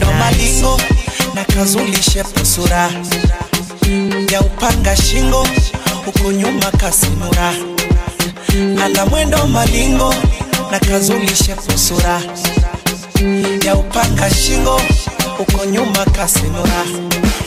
na 1.34 1.44
kazulishe 1.44 2.22
sura 2.44 2.90
ya 4.32 4.40
upanga 4.40 4.96
shingo 4.96 5.46
huko 6.04 6.32
nyuma 6.32 6.70
kasimura 6.70 7.52
ana 8.84 9.06
mwendo 9.06 9.46
malingo 9.46 10.14
na 10.70 10.78
kazulishe 10.78 11.56
sura 11.76 12.22
ya 13.64 13.74
upanga 13.74 14.30
shingo 14.30 14.80
huko 15.38 15.64
nyuma 15.64 16.04
kasenura 16.04 16.84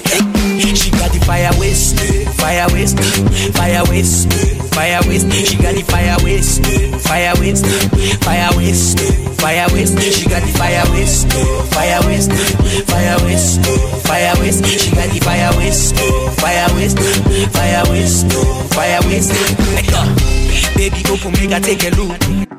She 0.09 0.89
got 0.91 1.11
the 1.11 1.19
fire 1.25 1.51
waste, 1.59 1.99
fire 2.39 2.67
waste, 2.73 2.99
fire 3.53 3.83
waste, 3.89 4.31
fire 4.73 5.01
waste. 5.07 5.31
She 5.31 5.55
got 5.57 5.75
the 5.75 5.83
fire 5.83 6.17
waste, 6.23 6.65
fire 7.05 7.33
waste, 7.39 7.65
fire 8.23 8.49
waste, 8.57 8.99
fire 9.39 9.67
waste. 9.71 9.99
She 10.01 10.27
got 10.27 10.41
the 10.41 10.51
fire 10.57 10.83
waste, 10.91 11.29
fire 11.73 12.01
waste, 12.07 12.31
fire 12.89 13.17
waste, 13.23 13.61
fire 14.07 14.33
waste. 14.39 14.65
She 14.65 14.91
got 14.95 15.09
the 15.13 15.19
fire 15.19 15.55
waste, 15.57 15.95
fire 16.41 16.73
waste, 16.73 16.97
fire 17.53 17.83
waste, 17.91 18.31
fire 18.73 19.01
waste. 19.05 19.33
Baby, 20.75 21.03
open 21.11 21.31
make 21.33 21.51
I 21.51 21.59
take 21.59 21.83
a 21.83 21.89
look. 21.95 22.58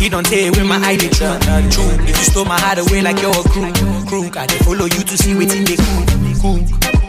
You 0.00 0.10
don't 0.10 0.24
tell 0.26 0.52
where 0.52 0.64
my 0.64 0.76
eye 0.78 0.96
dey 0.96 1.08
true, 1.08 1.38
true. 1.70 1.90
If 2.06 2.16
you 2.18 2.24
stole 2.30 2.44
my 2.44 2.58
heart 2.60 2.78
away 2.78 3.02
like 3.02 3.20
you're 3.20 3.30
a 3.30 3.42
crew, 3.48 3.72
crew, 4.06 4.30
I 4.36 4.46
dey 4.46 4.58
follow 4.58 4.84
you 4.84 5.02
to 5.02 5.16
see 5.18 5.32
wetin 5.34 5.64
dey 5.64 5.76
cool, 5.76 6.04
cool. 6.42 6.58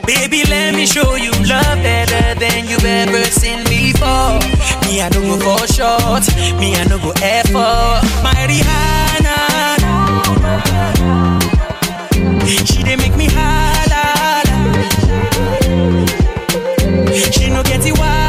Baby, 0.06 0.44
let 0.50 0.74
me 0.74 0.86
show 0.86 1.16
you 1.16 1.32
love 1.46 1.78
better 1.84 2.40
than 2.40 2.68
you've 2.68 2.86
ever 2.86 3.24
seen 3.26 3.60
before. 3.66 4.40
Me, 4.88 5.02
I 5.02 5.10
don't 5.12 5.28
go 5.28 5.38
for 5.38 5.68
short. 5.68 6.24
Me, 6.60 6.76
I 6.76 6.84
no 6.90 6.98
go 6.98 7.12
effort. 7.22 8.02
My 8.24 8.34
Rihanna, 8.50 9.38
she 12.66 12.84
dey 12.84 12.96
make 12.96 13.16
me 13.18 13.28
holla. 13.30 14.06
She 17.34 17.50
no 17.50 17.62
get 17.64 17.86
it 17.86 17.98
wild. 18.00 18.27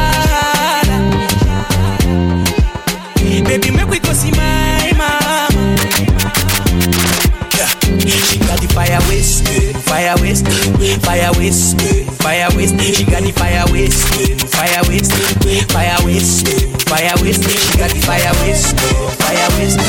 Fire 9.99 10.15
waste, 10.21 10.47
fire 11.03 11.31
waste, 11.37 11.81
fire 12.23 12.47
waste. 12.55 12.79
She 12.95 13.03
got 13.03 13.21
the 13.21 13.31
fire 13.33 13.65
waste, 13.67 14.07
fire 14.47 14.81
waste, 14.87 15.11
fire 15.73 15.99
waste, 16.05 16.47
fire 16.87 17.15
waste. 17.21 17.43
She 17.43 17.77
got 17.77 17.91
the 17.91 17.99
fire 18.07 18.31
waste, 18.39 18.79
fire 19.19 19.49
waste, 19.59 19.79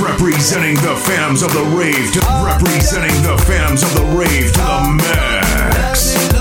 Representing 0.00 0.76
the 0.76 0.94
Phantoms 1.04 1.42
of 1.42 1.52
the 1.52 1.64
Rave 1.76 2.12
to 2.12 2.20
representing 2.44 3.10
the 3.22 3.36
Phantoms 3.44 3.82
of 3.82 3.92
the 3.94 4.04
Rave 4.04 4.52
to 4.52 4.60
the 4.60 4.98
max. 4.98 6.31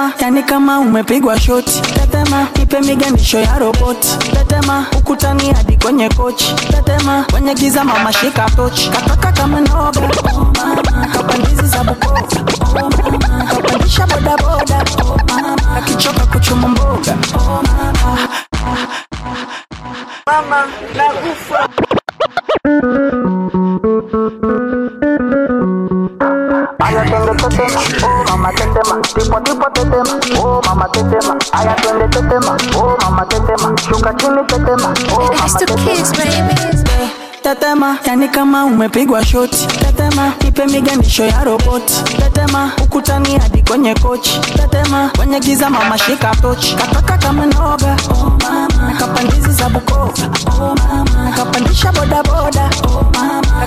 Tetema, 0.00 0.12
yani 0.20 0.42
kama 0.42 0.78
umepigwa 0.80 1.40
shoti. 1.40 1.80
Tetema, 1.80 2.46
ipe 2.62 2.80
miganisho 2.80 3.38
ya 3.38 3.58
roboti. 3.58 4.08
Tetema, 4.32 4.86
ukutani 4.98 5.52
hadi 5.52 5.76
kwenye 5.76 6.08
kochi. 6.08 6.54
Tetema, 6.54 7.24
kwenye 7.30 7.54
giza 7.54 7.84
mama 7.84 8.12
shika 8.12 8.50
tochi. 8.50 8.90
Kataka 8.90 9.32
kama 9.32 9.60
noga, 9.60 10.00
oh 10.36 10.52
za 11.62 11.84
Bukoba, 11.84 12.88
oh 14.44 15.18
mama, 15.28 15.76
akichoka 15.76 16.26
kuchuma 16.26 16.68
mboga. 16.68 17.16
Mama, 20.26 20.66
nakufa. 20.96 21.68
Tetema, 32.22 32.56
oh 32.76 32.96
mama 33.02 33.24
tetema, 33.26 33.78
shuka 33.88 34.14
chini 34.14 34.44
tetema, 34.46 34.94
oh 35.16 35.32
mama 35.32 35.58
tetema. 35.58 37.00
Tetema, 37.42 37.98
yani 38.06 38.28
kama 38.28 38.64
umepigwa 38.64 39.24
shoti. 39.24 39.66
Tetema, 39.66 40.32
ipe 40.48 40.66
miganisho 40.66 41.24
ya 41.24 41.44
roboti. 41.44 41.94
Tetema, 42.04 42.72
ukutani 42.82 43.38
hadi 43.38 43.62
kwenye 43.62 43.94
kochi. 43.94 44.40
Tetema, 44.40 45.10
kwenye 45.16 45.40
giza 45.40 45.70
mama 45.70 45.98
shika 45.98 46.34
tochi. 46.42 46.74
Kataka 46.76 47.18
kama 47.18 47.46
noga, 47.46 47.96
oh 48.10 48.32
mama, 48.42 48.68
nakapandizi 48.92 49.50
za 49.52 49.68
Bukoba, 49.68 50.12
oh 50.60 50.74
mama, 50.88 51.24
nakapandisha 51.24 51.92
bodaboda, 51.92 52.70
oh 52.88 53.09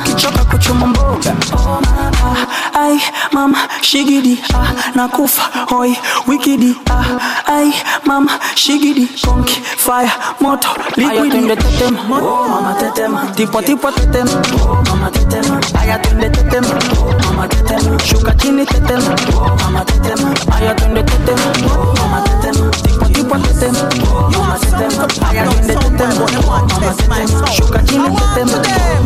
mama, 0.03 0.15
akichoka 0.15 0.43
kuchuma 0.45 0.87
mboga, 0.87 1.35
oh 1.53 1.81
mama. 1.81 2.47
Ai 2.73 2.99
mama 3.31 3.57
shigidi, 3.81 4.39
ah, 4.53 4.73
nakufa. 4.95 5.41
Hoi 5.69 5.95
wikidi, 6.27 6.75
ah, 6.89 7.05
ai 7.47 7.73
mama 8.05 8.31
shigidi, 8.55 9.07
konki 9.25 9.61
fire 9.77 10.11
moto 10.41 10.69
liquidi. 10.97 11.43
Tetema, 11.55 12.17
oh 12.21 12.47
mama 12.49 12.73
tetema, 12.79 13.25
tipo 13.35 13.61
tipo 13.61 13.91
tetema, 13.91 14.41
oh 14.65 14.83
mama 14.89 15.09
tetema. 15.11 15.59
Aya 15.79 15.99
twende 15.99 16.29
tetema, 16.29 16.67
oh 16.99 17.13
mama 17.25 17.47
tetema, 17.47 17.99
shuka 17.99 18.31
chini 18.35 18.65
tetema, 18.65 19.15
oh 19.35 19.55
mama 19.63 19.85
tetema. 19.85 20.33
Aya 20.55 20.73
twende 20.75 21.03
tetema, 21.03 21.75
oh 21.77 21.95
mama 21.99 22.21
tetema, 22.21 22.71
tipo 23.23 23.35
tipo 23.37 23.47
tetema, 23.47 23.89
oh 24.15 24.29
mama 24.31 24.59
tetema. 24.59 25.07
Aya 25.29 25.43
twende 25.45 25.75
tetema, 25.75 26.25
oh 26.25 26.51
mama 26.51 26.93
tetema, 26.95 27.47
shuka 27.51 27.79
chini 27.79 28.09
tetema, 28.35 28.57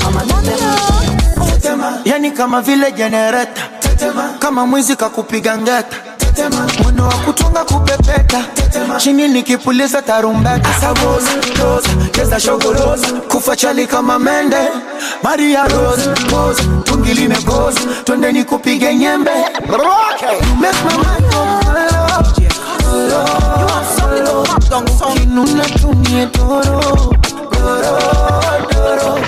oh 0.08 0.12
mama 0.12 0.22
tetema. 0.42 1.52
Tetema. 1.52 1.94
Yani 2.06 2.32
kama 2.32 2.62
vile 2.62 2.92
jenereta 2.92 3.62
Tetema. 3.80 4.30
Kama 4.40 4.66
mwizi 4.66 4.96
kakupiga 4.96 5.58
ngeta 5.58 5.98
Tetema. 6.18 6.68
Mwendo 6.84 7.04
wa 7.04 7.14
kutunga 7.14 7.64
kupepeta 7.66 8.44
Tetema. 8.54 8.96
Chini 9.00 9.28
nikipuliza 9.28 10.02
tarumbeta 10.02 10.70
Asaboza, 10.78 11.30
roza, 11.64 11.90
keza 12.12 12.40
shogoloza 12.40 13.08
Kufa 13.32 13.56
chali 13.56 13.88
kama 13.88 14.20
mende 14.20 14.58
Maria 15.24 15.64
Rose, 15.68 16.10
pose, 16.30 16.64
tungi 16.84 17.14
limegoza 17.14 17.80
Twende 18.04 18.32
nikupige 18.32 18.96
nyembe 18.96 19.32
Make 20.60 20.84
my 20.84 20.98
mind 20.98 21.32
go 21.32 21.97
hello, 24.78 24.98
hello. 24.98 25.14
Kinuna 25.14 25.64
tumie 25.80 26.26
doro, 26.34 26.80
doro, 27.52 28.00
doro 28.72 29.20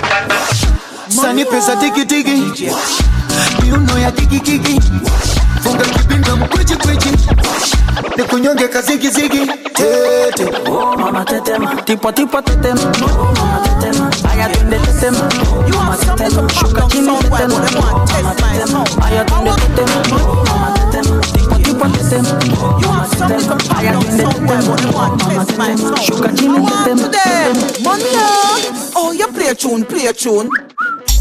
Sani 1.08 1.44
pesa 1.44 1.76
tiki 1.76 2.04
tiki. 2.06 2.70
Miuno 3.62 3.98
ya 3.98 4.12
tiki 4.12 4.40
kiki 4.40 4.80
Funga 5.62 5.84
kibinda 5.84 6.36
mkwichi 6.36 6.76
kwichi 6.76 7.08
Nikunyonge 8.16 8.68
kazigi 8.68 9.10
zigi 9.10 9.46
Tete. 9.74 10.48
Oh 10.70 10.96
mama 10.96 11.24
tetema, 11.24 11.76
tipo 11.82 12.12
tipo 12.12 12.42
tetema, 12.42 12.80
oh 13.02 13.34
mama 13.36 13.60
tetema, 13.80 14.10
aya 14.32 14.48
twende 14.48 14.78
tetema, 14.78 15.18
oh 15.52 15.68
mama 15.74 15.96
tetema, 15.96 16.48
shuka 16.50 16.82
chini 16.82 17.16
tetema, 17.16 17.48
mama 17.48 18.06
tetema, 18.06 18.84
aya 19.06 19.24
twende 19.24 19.50
tetema, 19.50 20.18
mama 20.44 20.70
tetema, 20.78 21.20
tipo 21.20 21.54
tipo 21.54 21.88
tetema, 21.88 22.28
oh 22.62 22.80
mama 22.80 23.06
tetema, 23.08 23.56
aya 23.78 23.92
twende 23.92 24.09
tetema, 24.76 25.06
oh 25.06 25.16
mama 25.16 25.44
tetema, 25.44 26.02
shuka 26.02 26.28
chini 26.36 26.58
tetema, 26.58 27.08
tetema. 27.08 27.84
Money 27.84 28.04
on. 28.04 28.60
Oh, 28.96 29.12
you 29.12 29.26
play 29.28 29.48
a 29.48 29.54
tune, 29.54 29.84
play 29.84 30.06
a 30.06 30.12
tune. 30.12 30.50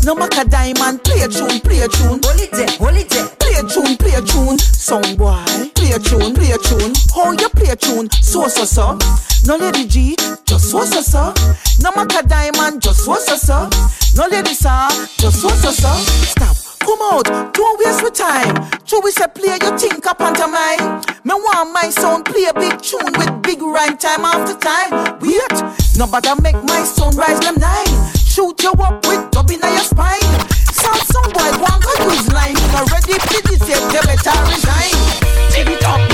No 0.06 0.16
matter 0.16 0.44
diamond, 0.50 1.04
play 1.04 1.22
a 1.22 1.28
tune, 1.28 1.60
play 1.60 1.80
a 1.82 1.88
tune. 1.88 2.20
Hold 2.24 2.40
it 2.40 2.52
there, 2.52 2.68
hold 2.78 2.96
it 2.98 3.10
there. 3.10 3.28
Play 3.40 3.54
a 3.60 3.64
tune, 3.64 3.98
play 3.98 4.14
a 4.14 4.22
tune. 4.22 4.58
Song 4.60 5.16
boy, 5.18 5.44
play 5.76 5.92
a 5.92 6.00
tune, 6.00 6.34
play 6.34 6.52
a 6.52 6.58
tune. 6.58 6.94
Oh, 7.16 7.26
How 7.26 7.32
you 7.32 7.50
play 7.50 7.70
a 7.70 7.76
tune? 7.76 8.10
So 8.22 8.48
so 8.48 8.64
so. 8.66 8.98
No 9.46 9.56
lady 9.58 9.86
G, 9.88 10.16
just 10.46 10.72
so 10.72 10.84
so 10.86 11.02
so. 11.02 11.34
No 11.82 11.92
matter 11.96 12.26
diamond, 12.28 12.82
just 12.82 13.04
so 13.06 13.16
so 13.16 13.36
so. 13.36 13.70
No 14.16 14.28
lady 14.28 14.54
sir, 14.54 14.88
just 15.18 15.42
so 15.42 15.50
so 15.50 15.72
so. 15.72 15.92
Stop. 16.32 16.59
Come 16.80 17.00
out, 17.02 17.54
don't 17.54 17.80
waste 17.80 18.04
my 18.04 18.10
time. 18.10 18.70
True, 18.86 19.02
we 19.02 19.12
say 19.12 19.28
play 19.34 19.58
your 19.62 19.78
think 19.78 20.06
up 20.06 20.20
mine. 20.20 21.02
Me 21.24 21.34
want 21.34 21.72
my 21.74 21.90
sound 21.90 22.26
play 22.26 22.46
a 22.46 22.54
big 22.54 22.82
tune 22.82 23.14
with 23.18 23.42
big 23.44 23.62
rhyme 23.62 23.98
time 23.98 24.26
after 24.26 24.56
time. 24.58 25.20
Wait, 25.20 25.56
no 25.98 26.08
bother 26.08 26.40
make 26.42 26.62
my 26.64 26.84
sound 26.84 27.16
rise 27.16 27.40
them 27.40 27.56
nine. 27.60 28.14
Shoot 28.16 28.64
you 28.64 28.72
up 28.72 29.06
with 29.06 29.30
dub 29.32 29.52
in 29.52 29.60
your 29.60 29.78
spine. 29.80 30.20
Some 30.72 31.32
boy 31.34 31.52
want 31.60 31.84
to 31.84 32.04
use 32.06 32.32
line. 32.32 32.54
Not 32.72 32.92
ready 32.92 33.20
for 33.20 33.42
this 33.48 33.68
yet, 33.68 33.84
they 33.92 34.02
better 34.08 34.38
resign. 34.48 34.96
Take 35.52 35.70
it 35.70 35.84
up, 35.84 36.09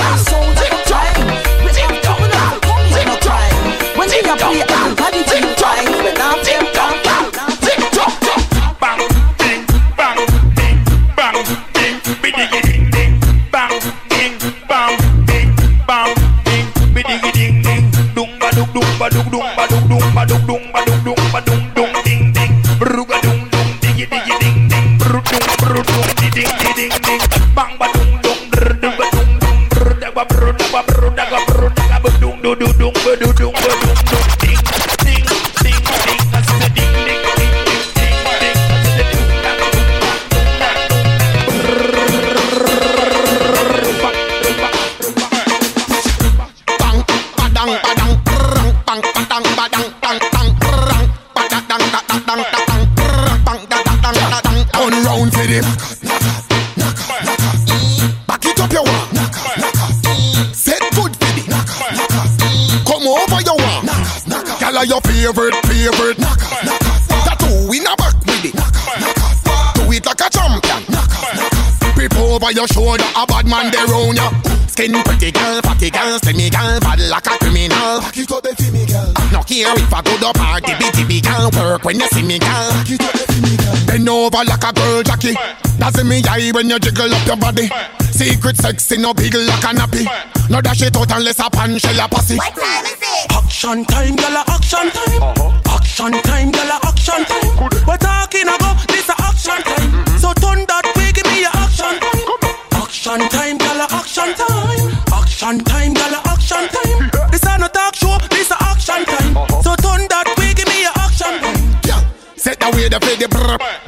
Jackie. 85.86 85.98
That's 85.98 85.98
in 85.98 86.08
me 86.08 86.22
eye 86.28 86.50
when 86.52 86.68
you 86.70 86.78
jiggle 86.78 87.12
up 87.12 87.26
your 87.26 87.36
body. 87.36 87.68
Secret 88.10 88.56
sexy, 88.56 88.96
no 88.98 89.14
big 89.14 89.34
like 89.34 89.64
a 89.64 89.72
nappy. 89.74 90.50
No 90.50 90.60
dash 90.60 90.82
it 90.82 90.96
out 90.96 91.10
unless 91.12 91.38
a 91.38 91.50
pan 91.50 91.78
shell 91.78 92.04
a 92.04 92.08
pussy. 92.08 92.36
What 92.36 92.54
time 92.54 92.84
is 92.84 92.98
it? 93.00 93.32
Action 93.32 93.84
time, 93.84 94.16
gyal, 94.16 94.36
a 94.36 94.50
action 94.50 94.90
time. 94.90 95.22
Uh-huh. 95.22 95.76
Action 95.76 96.12
time, 96.22 96.52
gyal, 96.52 96.70
action 96.82 97.24
time. 97.24 97.70
We're 97.86 97.96
talking 97.98 98.48
about 98.48 98.86
this 98.88 99.08
a 99.08 99.14
action 99.22 99.62
time. 99.62 99.90
Mm-hmm. 99.90 100.18
So 100.18 100.32
turn 100.34 100.64
that 100.66 100.86
way, 100.96 101.12
give 101.12 101.26
me 101.26 101.44
a 101.44 101.50
action 101.54 101.98
time. 102.00 102.82
Action 102.82 103.20
time, 103.28 103.58
gyal, 103.58 103.82
action 103.90 104.34
time. 104.34 104.92
Action 105.12 105.58
time, 105.64 105.94
gyal, 105.94 106.16
action 106.26 106.66
time. 106.68 107.30
This 107.30 107.44
a 107.44 107.58
no 107.58 107.68
talk 107.68 107.94
show, 107.94 108.18
this 108.30 108.50
a 108.50 108.56
action 108.62 109.04
time. 109.04 109.36
Uh-huh. 109.36 109.62
So 109.62 109.76
turn 109.76 110.06
that 110.08 110.34
way, 110.38 110.54
give 110.54 110.68
me 110.68 110.84
a 110.84 110.92
action 110.94 111.38
time. 111.40 111.80
Yeah. 111.84 112.00
Set 112.36 112.60
the 112.60 112.70
way 112.70 112.88
ready 112.88 112.98
for 112.98 113.16
the 113.16 113.28
brr. 113.28 113.85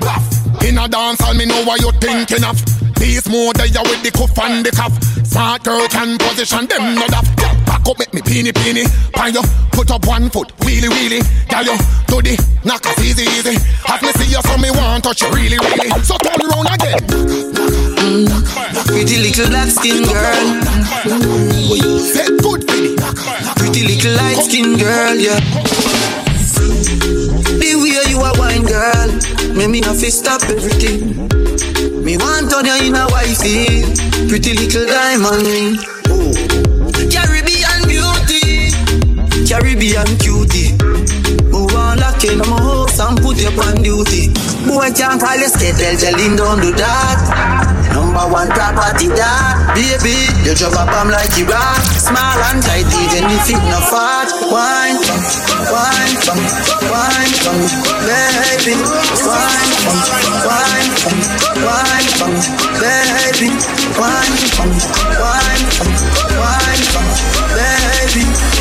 In 0.78 0.84
a 0.84 0.88
dance 0.88 1.20
hall, 1.20 1.34
me 1.34 1.44
know 1.44 1.64
what 1.64 1.80
you're 1.80 1.90
thinking 1.98 2.44
of. 2.46 2.54
Peace 2.94 3.26
more 3.28 3.52
there 3.54 3.66
with 3.82 3.98
the 4.06 4.14
cuff 4.14 4.38
and 4.38 4.62
the 4.62 4.70
cuff. 4.70 4.94
Smart 5.26 5.64
girl 5.64 5.88
can 5.88 6.16
position 6.18 6.70
them 6.70 6.94
not 6.94 7.10
up. 7.18 7.26
Yeah, 7.34 7.50
back 7.66 7.82
up, 7.82 7.98
make 7.98 8.14
me 8.14 8.22
peeny 8.22 8.54
peeny. 8.54 8.86
Pan 9.10 9.34
you, 9.34 9.42
put 9.74 9.90
up 9.90 10.06
one 10.06 10.30
foot, 10.30 10.54
wheelie 10.62 10.86
wheelie. 10.86 11.18
Gal 11.50 11.66
you, 11.66 11.74
do 12.06 12.22
the 12.22 12.38
knock 12.62 12.86
us 12.86 12.94
easy 13.02 13.26
easy. 13.26 13.58
Have 13.90 14.02
me 14.06 14.12
see 14.22 14.30
you, 14.30 14.38
so 14.38 14.54
me 14.58 14.70
want 14.70 15.02
touch 15.02 15.18
you 15.22 15.30
really 15.34 15.58
really. 15.58 15.90
So 16.06 16.14
turn 16.22 16.46
round 16.46 16.70
again. 16.70 17.02
Pretty 18.86 19.18
little 19.18 19.50
black 19.50 19.74
skin 19.74 20.06
girl. 20.06 20.46
Say 22.06 22.30
good 22.38 22.62
baby. 22.70 22.94
Pretty 23.58 23.82
little 23.82 24.14
light 24.14 24.46
skin 24.46 24.78
girl, 24.78 25.18
yeah. 25.18 25.42
The 27.58 27.74
way 27.82 27.98
you 28.06 28.22
are 28.22 28.38
wine 28.38 28.62
girl, 28.62 29.10
make 29.58 29.70
me 29.70 29.82
have 29.82 29.98
to 29.98 30.10
stop 30.10 30.40
everything. 30.44 31.26
Me 32.04 32.16
want 32.16 32.54
on 32.54 32.64
you 32.64 32.78
in 32.86 32.94
a 32.94 33.06
wifey, 33.10 33.82
pretty 34.28 34.54
little 34.54 34.86
diamond 34.86 35.42
ring. 35.42 35.76
Oh. 36.06 36.30
Caribbean 37.10 37.80
beauty, 37.90 38.70
Caribbean 39.48 40.06
cutie. 40.22 40.78
Move 41.50 41.74
on 41.74 41.98
lock 41.98 42.22
in 42.22 42.38
my 42.38 42.46
house 42.46 43.00
and 43.00 43.18
put 43.20 43.36
you 43.42 43.50
on 43.50 43.82
duty. 43.82 44.30
Boy 44.64 44.90
can't 44.94 45.20
call 45.20 45.36
you 45.36 45.48
skettle, 45.48 45.96
tell 45.98 46.18
him 46.18 46.36
don't 46.36 46.60
do 46.60 46.72
that. 46.74 47.77
Number 47.98 48.30
one 48.30 48.46
property 48.54 49.10
that 49.10 49.74
Baby, 49.74 50.14
you 50.46 50.54
drop 50.54 50.78
a 50.78 50.86
bomb 50.86 51.10
like 51.10 51.34
you 51.34 51.50
rock 51.50 51.82
Small 51.98 52.38
and 52.46 52.62
tight 52.62 52.86
even 52.86 53.26
if 53.26 53.50
it 53.50 53.58
not 53.66 53.82
fat. 53.90 54.30
Wine, 54.54 55.02
wine, 55.66 56.14
wine, 56.94 57.34
baby. 58.06 58.78
Wine, 59.26 59.70
wine, 60.46 60.94
wine, 61.66 62.06
baby. 62.78 63.50
Wine, 63.98 64.34
wine, 65.18 65.62
wine, 66.38 66.86
baby 67.50 68.57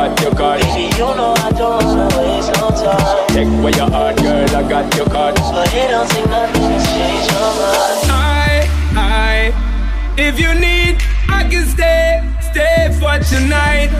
got 0.00 0.22
your 0.22 0.34
card. 0.34 0.60
Baby, 0.60 0.96
you 0.96 1.08
know 1.18 1.34
I 1.36 1.50
don't 1.52 1.84
wanna 1.84 2.08
waste 2.18 2.52
no 2.60 2.68
time. 2.70 3.26
Take 3.28 3.48
where 3.62 3.76
your 3.80 3.90
heart, 3.90 4.16
girl, 4.16 4.56
I 4.56 4.62
got 4.68 4.96
your 4.96 5.06
card. 5.06 5.34
But 5.34 5.74
it 5.74 5.88
don't 5.90 6.08
take 6.10 6.26
nothing 6.26 6.66
to 6.70 6.78
change 6.90 7.26
your 7.32 7.50
mind. 7.60 8.08
I, 8.08 8.66
I, 8.96 9.36
if 10.16 10.40
you 10.40 10.52
need, 10.66 10.96
I 11.28 11.40
can 11.50 11.66
stay, 11.74 12.06
stay 12.50 12.78
for 13.00 13.16
tonight. 13.32 13.90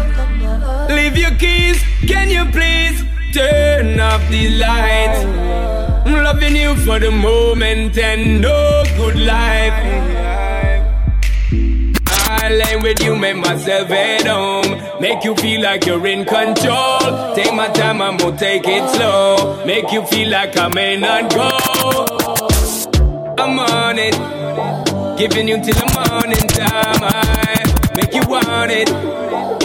Leave 0.89 1.17
your 1.17 1.35
keys, 1.43 1.79
can 2.07 2.31
you 2.31 2.45
please 2.57 2.97
turn 3.35 4.01
off 4.01 4.23
the 4.31 4.49
lights? 4.65 5.21
I'm 6.07 6.25
loving 6.25 6.57
you 6.57 6.77
for 6.77 6.99
the 6.99 7.11
moment 7.11 7.99
and 7.99 8.41
no 8.41 8.85
good 8.97 9.19
life. 9.19 10.40
Lay 12.51 12.77
with 12.83 13.01
you, 13.05 13.15
make 13.15 13.37
myself 13.37 13.91
at 13.91 14.27
home. 14.27 15.01
Make 15.01 15.23
you 15.23 15.37
feel 15.37 15.63
like 15.63 15.87
you're 15.87 16.05
in 16.05 16.25
control. 16.25 17.35
Take 17.37 17.55
my 17.55 17.69
time, 17.69 18.03
I'm 18.03 18.17
gonna 18.17 18.37
take 18.37 18.67
it 18.67 18.91
slow. 18.91 19.65
Make 19.65 19.93
you 19.93 20.05
feel 20.07 20.29
like 20.31 20.59
I 20.59 20.67
may 20.69 20.97
not 20.97 21.31
go. 21.33 21.49
I'm 23.39 23.57
on 23.59 23.99
it. 23.99 24.17
Giving 25.17 25.47
you 25.47 25.63
till 25.63 25.75
the 25.75 25.87
morning 25.95 26.49
time. 26.49 27.03
I 27.05 27.93
make 27.97 28.15
you 28.15 28.23
want 28.29 28.73
it. 28.73 29.60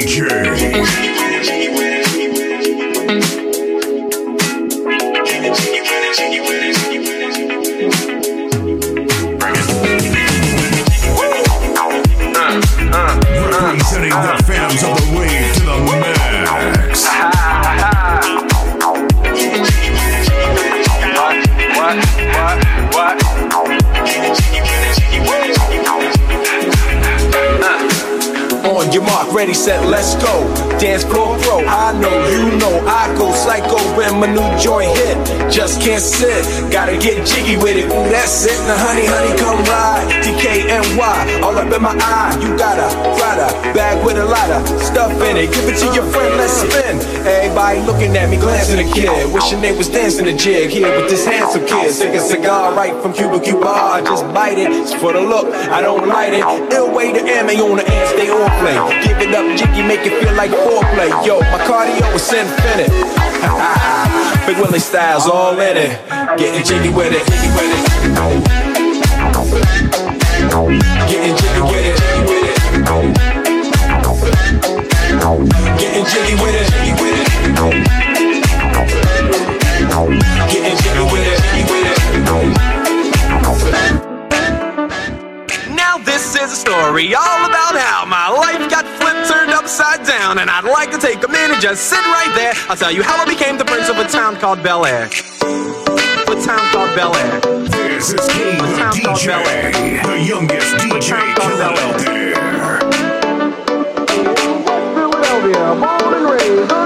DJ. 0.00 1.63
Set, 29.64 29.80
let's 29.88 30.14
go. 30.20 30.44
Dance 30.76 31.04
floor 31.04 31.38
pro. 31.40 31.64
I 31.64 31.96
know, 31.96 32.12
you 32.28 32.52
know, 32.60 32.84
I 32.84 33.08
go 33.16 33.32
psycho 33.32 33.80
when 33.96 34.20
my 34.20 34.28
new 34.28 34.44
joint 34.60 34.92
hit. 34.92 35.16
Just 35.50 35.80
can't 35.80 36.02
sit, 36.02 36.44
gotta 36.70 36.98
get 36.98 37.24
jiggy 37.26 37.56
with 37.56 37.76
it. 37.80 37.88
Ooh, 37.88 38.08
that's 38.12 38.44
it. 38.44 38.58
Now, 38.68 38.76
honey, 38.76 39.06
honey, 39.08 39.32
come 39.40 39.56
ride. 39.64 40.04
DKNY, 40.20 41.40
all 41.42 41.56
up 41.56 41.72
in 41.72 41.80
my 41.80 41.96
eye. 41.96 42.36
You 42.42 42.52
got 42.58 42.76
a 42.76 42.88
Prada 43.16 43.48
bag 43.72 44.04
with 44.04 44.18
a 44.18 44.24
lot 44.26 44.50
of 44.50 44.68
stuff 44.82 45.12
in 45.24 45.36
it. 45.38 45.48
Give 45.54 45.64
it 45.64 45.80
to 45.80 45.86
your 45.96 46.04
friend, 46.12 46.36
let's 46.36 46.60
spin. 46.60 47.00
Everybody 47.24 47.80
looking 47.88 48.16
at 48.16 48.28
me, 48.28 48.36
glancing 48.36 48.86
a 48.86 48.92
kid. 48.92 49.32
Wishing 49.32 49.62
they 49.62 49.72
was 49.72 49.88
dancing 49.88 50.28
a 50.28 50.36
jig 50.36 50.68
here 50.70 50.92
with 51.00 51.08
this 51.08 51.24
handsome 51.24 51.64
kid. 51.64 51.90
Sick 51.90 52.12
a 52.12 52.20
cigar 52.20 52.74
right 52.74 52.94
from 53.00 53.14
Cuba 53.14 53.40
Cuba. 53.40 53.68
I 53.68 54.02
just 54.02 54.26
bite 54.34 54.58
it. 54.58 54.70
It's 54.70 54.92
for 54.92 55.14
the 55.14 55.20
look, 55.20 55.46
I 55.72 55.80
don't 55.80 56.06
light 56.06 56.34
it. 56.34 56.44
Way 57.04 57.12
to 57.12 57.20
ammo 57.28 57.70
on 57.70 57.76
the 57.76 57.86
end, 57.86 58.08
stay 58.08 58.30
on 58.30 58.48
play. 58.60 58.76
Give 59.04 59.18
it 59.18 59.34
up, 59.34 59.46
jiggy, 59.56 59.82
make 59.82 60.06
it 60.06 60.22
feel 60.22 60.34
like 60.34 60.50
foreplay. 60.50 61.10
Yo, 61.26 61.40
my 61.52 61.58
cardio 61.66 62.14
is 62.14 62.32
infinite. 62.32 62.90
Big 64.46 64.56
Willie 64.58 64.78
Styles 64.78 65.26
all 65.26 65.58
in 65.60 65.76
it. 65.76 66.08
Getting 66.38 66.64
jiggy 66.64 66.90
with 66.90 67.12
it. 67.12 67.26
Getting 71.08 71.36
jiggy 71.36 71.62
with 71.62 72.00
it. 72.00 72.03
Story 86.94 87.14
all 87.14 87.44
about 87.44 87.74
how 87.74 88.04
my 88.06 88.28
life 88.28 88.70
got 88.70 88.86
flipped, 89.00 89.28
turned 89.28 89.50
upside 89.50 90.06
down, 90.06 90.38
and 90.38 90.48
I'd 90.48 90.64
like 90.64 90.92
to 90.92 90.98
take 90.98 91.24
a 91.24 91.28
minute, 91.28 91.60
just 91.60 91.88
sit 91.90 91.98
right 91.98 92.32
there. 92.36 92.52
I'll 92.68 92.76
tell 92.76 92.92
you 92.92 93.02
how 93.02 93.20
I 93.20 93.24
became 93.24 93.58
the 93.58 93.64
prince 93.64 93.88
of 93.88 93.98
a 93.98 94.04
town 94.04 94.36
called 94.36 94.62
Bel 94.62 94.86
Air. 94.86 95.06
A 95.06 96.36
town 96.46 96.62
called 96.70 96.94
Bel 96.94 97.16
Air. 97.16 97.40
This 97.66 98.12
is 98.12 98.28
King 98.28 98.58
the 98.58 98.68
DJ, 98.94 99.42
the 100.04 100.22
youngest 100.22 100.74
DJ 100.76 101.34
killer 101.34 101.64
out 101.64 101.98
there. 101.98 102.78
Philadelphia, 104.94 105.74
born 105.74 106.14
and 106.14 106.26
raised 106.30 106.83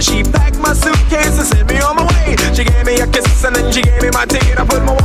but 0.00 0.04
she 0.04 0.22
packed 0.22 0.58
my 0.58 0.72
suitcase 0.72 1.36
and 1.38 1.46
sent 1.46 1.68
me 1.68 1.78
on 1.80 1.96
my 1.96 2.04
way. 2.04 2.34
She 2.54 2.64
gave 2.64 2.86
me 2.86 3.00
a 3.00 3.06
kiss 3.06 3.44
and 3.44 3.54
then 3.54 3.70
she 3.70 3.82
gave 3.82 4.00
me 4.00 4.08
my 4.12 4.24
ticket. 4.24 4.58
I 4.58 4.64
put 4.64 4.82
my 4.82 4.99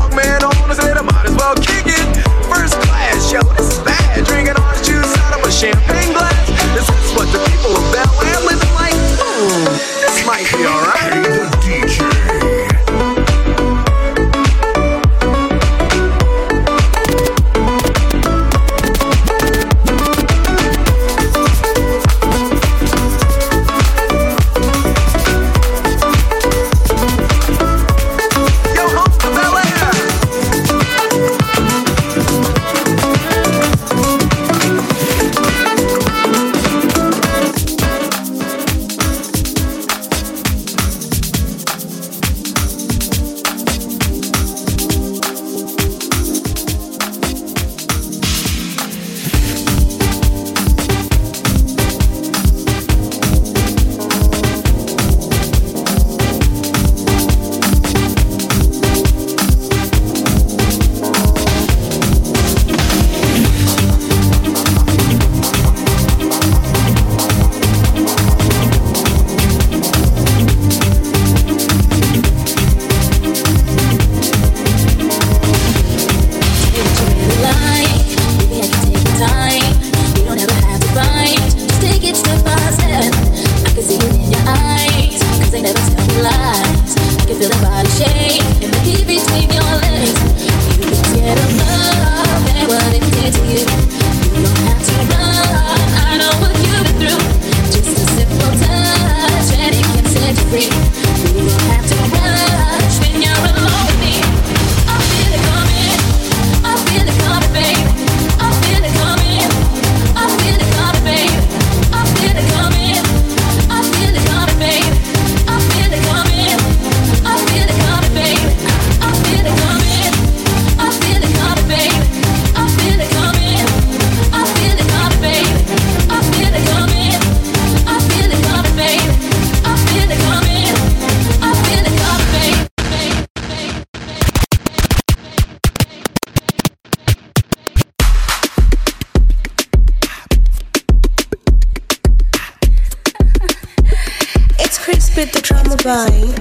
Chris 144.86 145.06
spit 145.08 145.34
the 145.34 145.42
drama 145.42 145.76
vibe. 145.78 146.36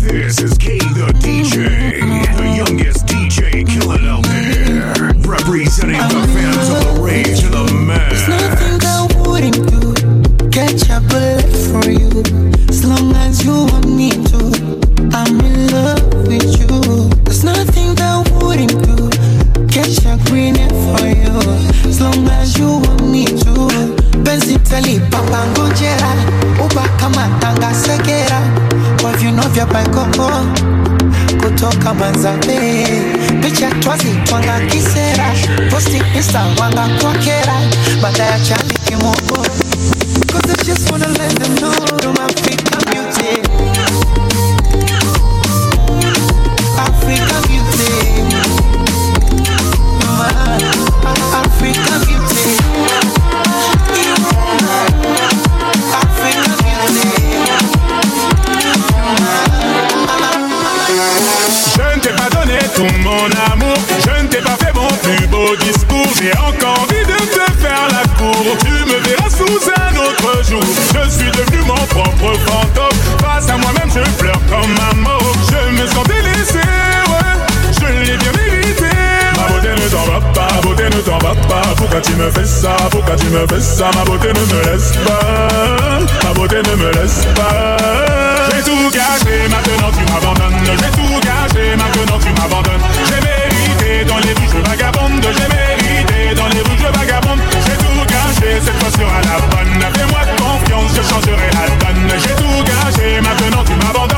This 0.00 0.40
is 0.40 0.56
K 0.56 0.78
the 0.78 1.12
DJ, 1.20 2.00
the 2.38 2.48
youngest 2.56 3.04
DJ 3.04 3.68
killing 3.68 4.06
out 4.06 4.22
there. 4.24 5.12
Representing 5.28 6.00
the 6.00 6.24
fans 6.32 6.70
of 6.70 6.96
the 6.96 7.02
rave 7.02 7.38
to 7.40 7.48
the 7.50 7.64
There's 7.64 8.26
max. 8.26 8.26
nothing 8.26 8.80
I 8.80 9.06
wouldn't 9.28 9.68
do. 9.68 10.48
Catch 10.48 10.88
a 10.88 10.98
bullet 11.02 11.44
for 11.68 11.84
you. 11.90 12.08
As 12.70 12.86
long 12.86 13.14
as 13.16 13.44
you 13.44 13.52
want 13.52 13.87
vya 29.58 29.66
baikoko 29.66 30.22
oh, 30.22 30.26
oh. 30.26 30.46
kutoka 31.42 31.94
Manzabe, 31.94 32.86
picha 33.42 33.70
twazi 33.70 34.08
twanga 34.24 34.60
kisera, 34.60 35.32
posti 35.70 36.02
insta 36.16 36.46
wanga 36.60 36.88
kwa 37.02 37.12
kera, 37.14 37.60
baada 38.02 38.24
ya 38.24 38.40
chali 38.40 38.74
kimoko. 38.84 39.36
Cause 40.32 40.50
I 40.52 40.64
just 40.64 40.90
wanna 40.90 41.08
let 41.08 41.34
them 41.40 41.54
know 41.56 41.77
Pourquoi 81.98 82.12
tu 82.14 82.22
me 82.22 82.30
fais 82.30 82.44
ça, 82.44 82.76
pourquoi 82.92 83.16
tu 83.16 83.26
me 83.26 83.44
fais 83.48 83.60
ça? 83.60 83.90
Ma 83.92 84.04
beauté 84.04 84.28
ne 84.28 84.38
me 84.38 84.62
laisse 84.70 84.92
pas, 85.04 85.48
ma 86.22 86.32
beauté 86.32 86.56
ne 86.62 86.76
me 86.76 86.92
laisse 86.92 87.26
pas. 87.34 87.76
J'ai 88.54 88.62
tout 88.62 88.88
gâché, 88.94 89.48
maintenant 89.50 89.90
tu 89.90 90.04
m'abandonnes. 90.12 90.62
J'ai 90.78 90.90
tout 90.94 91.18
gâché, 91.18 91.74
maintenant 91.74 92.18
tu 92.20 92.30
m'abandonnes. 92.40 92.84
J'ai 93.02 93.18
mérité 93.18 94.04
dans 94.04 94.18
les 94.18 94.32
rues, 94.32 94.46
je 94.46 94.70
vagabonde. 94.70 95.26
J'ai 95.26 95.48
mérité 95.50 96.34
dans 96.36 96.46
les 96.46 96.60
rues, 96.60 96.78
je 96.78 96.98
vagabonde. 96.98 97.40
J'ai 97.66 97.76
tout 97.82 98.00
gâché, 98.06 98.60
cette 98.62 98.78
fois 98.78 98.90
sera 98.94 99.18
la 99.26 99.40
bonne. 99.50 99.82
Fais-moi 99.98 100.22
confiance, 100.38 100.92
je 100.94 101.02
changerai 101.02 101.50
la 101.50 101.66
donne. 101.82 102.14
J'ai 102.22 102.34
tout 102.38 102.62
gâché, 102.62 103.20
maintenant 103.20 103.64
tu 103.64 103.74
m'abandonnes. 103.74 104.17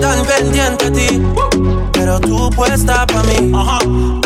Todos 0.00 0.16
están 0.16 0.26
pendientes 0.26 0.88
a 0.88 0.92
ti, 0.92 1.22
pero 1.92 2.20
tú 2.20 2.50
puesta 2.50 3.06
pa' 3.06 3.22
mí, 3.24 3.52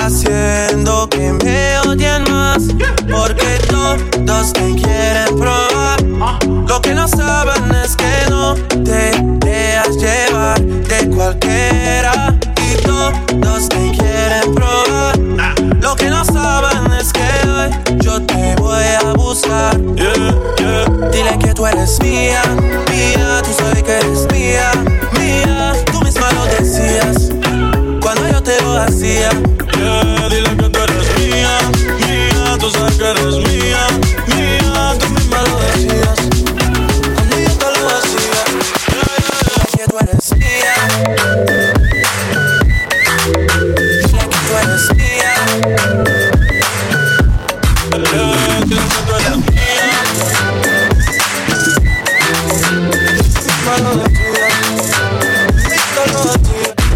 haciendo 0.02 1.08
que 1.08 1.32
me 1.32 1.78
odien 1.80 2.24
más, 2.30 2.62
porque 3.10 3.58
todos 3.68 4.52
te 4.52 4.74
quieren 4.74 5.38
probar. 5.38 6.02
Lo 6.68 6.80
que 6.82 6.94
no 6.94 7.08
saben 7.08 7.74
es 7.84 7.96
que 7.96 8.30
no 8.30 8.54
te 8.84 9.12
dejas 9.46 9.96
llevar 9.96 10.60
de 10.60 11.08
cualquiera, 11.08 12.34
y 12.56 12.82
todos 12.82 13.68
te 13.68 13.92
quieren 13.92 14.54
probar. 14.54 15.18
Lo 15.80 15.96
que 15.96 16.10
no 16.10 16.24
saben 16.24 16.92
es 17.00 17.12
que 17.12 17.48
hoy 17.48 17.98
yo 18.00 18.20
te 18.22 18.56
voy 18.56 18.84
a 19.04 19.12
buscar. 19.14 19.80
Dile 21.10 21.38
que 21.38 21.54
tú 21.54 21.66
eres 21.66 21.98
mía, 22.02 22.42
mía, 22.90 23.41
eres 33.12 33.36
mía, 33.46 33.86
mía. 34.26 34.96
Tú 34.98 35.06
misma 35.10 35.38
lo 35.42 35.58
decías 35.60 36.18
cuando 37.14 37.36
yo 37.38 37.52
te 37.58 37.66
lo 37.80 37.88
hacía. 37.88 38.40
Yeah, 38.88 39.06
yeah, 39.76 39.78
que 39.78 39.84
tú 39.88 39.96
eres 39.98 40.28
mía. 40.36 40.76
Dile 44.02 44.24
que 44.28 44.38
tú 44.46 44.52
eres 44.56 44.86
mía. 44.94 45.34
Dile 47.90 48.68
que 48.68 49.06
tú 49.06 49.12
eres 49.14 49.36
mía. 49.36 49.82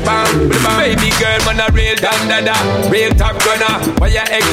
Bam, 0.05 0.31
baby 0.63 1.11
girl, 1.19 1.43
man 1.45 1.61
a 1.61 1.67
real 1.69 1.97
dandada, 1.97 2.55
real 2.91 3.13
top 3.17 3.43
gunner. 3.43 3.76